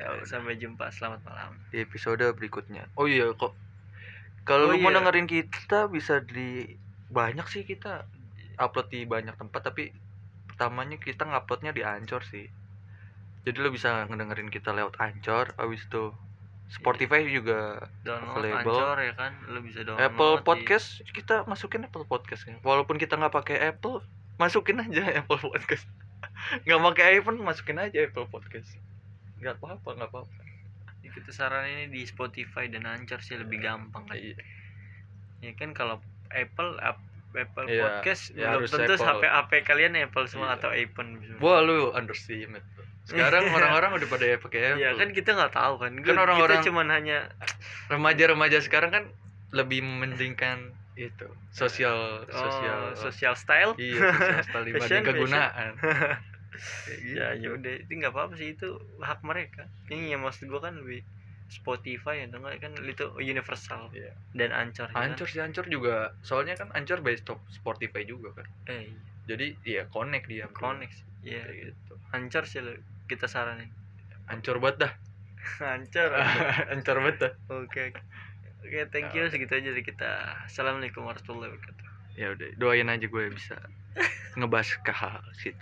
[0.00, 0.88] Ya, sampai jumpa.
[0.88, 1.52] Selamat malam.
[1.68, 3.52] di episode berikutnya oh iya kok
[4.42, 4.98] kalau Oh lu mau iya.
[4.98, 6.72] dengerin kita bisa di
[7.06, 8.08] banyak sih kita
[8.56, 9.92] upload di banyak tempat tapi
[10.46, 12.48] pertamanya kita nguploadnya di Anchor sih
[13.40, 16.16] jadi lu bisa ngedengerin kita lewat Anchor abis itu
[16.70, 18.78] Spotify juga Download Available.
[18.78, 19.32] Anchor ya kan.
[19.50, 20.06] Lu bisa download.
[20.06, 24.00] Apple di- Podcast kita masukin Apple Podcast ya walaupun kita nggak pakai Apple
[24.36, 25.84] masukin aja Apple Podcast
[26.64, 28.70] nggak pakai iPhone masukin aja Apple Podcast
[29.40, 30.42] nggak apa-apa nggak apa-apa
[31.02, 34.14] Kita saranin ini di Spotify dan Anchor sih lebih gampang kan.
[34.14, 34.36] Iya.
[35.40, 35.98] Ya kan kalau
[36.30, 38.94] Apple ap- Apple Iya, Podcast ya belum tentu.
[38.94, 40.56] HP HP kalian Apple semua Iya.
[40.56, 41.18] atau iPhone.
[41.38, 42.62] Wah lu underestimate
[43.00, 45.92] sekarang orang-orang udah pada pakai Apple Iya kan kita nggak tahu kan.
[45.98, 47.18] Kan orang-orang- kita cuman hanya
[47.88, 49.04] remaja-remaja sekarang kan
[49.50, 53.72] lebih mementingkan itu sosial sosial oh, social style.
[53.74, 55.72] iya sosial style dibanding kegunaan
[56.52, 57.16] gitu.
[57.16, 57.72] ya ya udah.
[57.86, 59.66] Itu nggak apa-apa sih itu hak mereka.
[59.88, 61.02] Ini yang maksud gua kan lebih
[61.50, 64.14] Spotify atau enggak kan itu universal Iya.
[64.38, 65.02] dan Anchor ya kan?
[65.10, 66.14] Ancur sih Ancur juga.
[66.22, 68.46] Soalnya kan Ancur by stop Spotify juga kan?
[68.70, 68.90] Eh
[69.26, 71.06] jadi ya connect dia connect sih.
[71.26, 71.94] Iya, Kayak gitu.
[72.14, 72.72] Anchor sih lo
[73.10, 73.70] kita saranin.
[74.30, 74.92] Ancur banget dah.
[75.74, 77.32] Ancur banget dah.
[77.50, 78.02] Oke oke.
[78.60, 79.26] Oke, thank you.
[79.26, 80.10] Segitu aja dari kita.
[80.46, 81.86] Assalamualaikum warahmatullahi wabarakatuh.
[82.14, 83.56] Ya udah doain aja gue bisa
[84.38, 85.58] ngebahas ke hal situ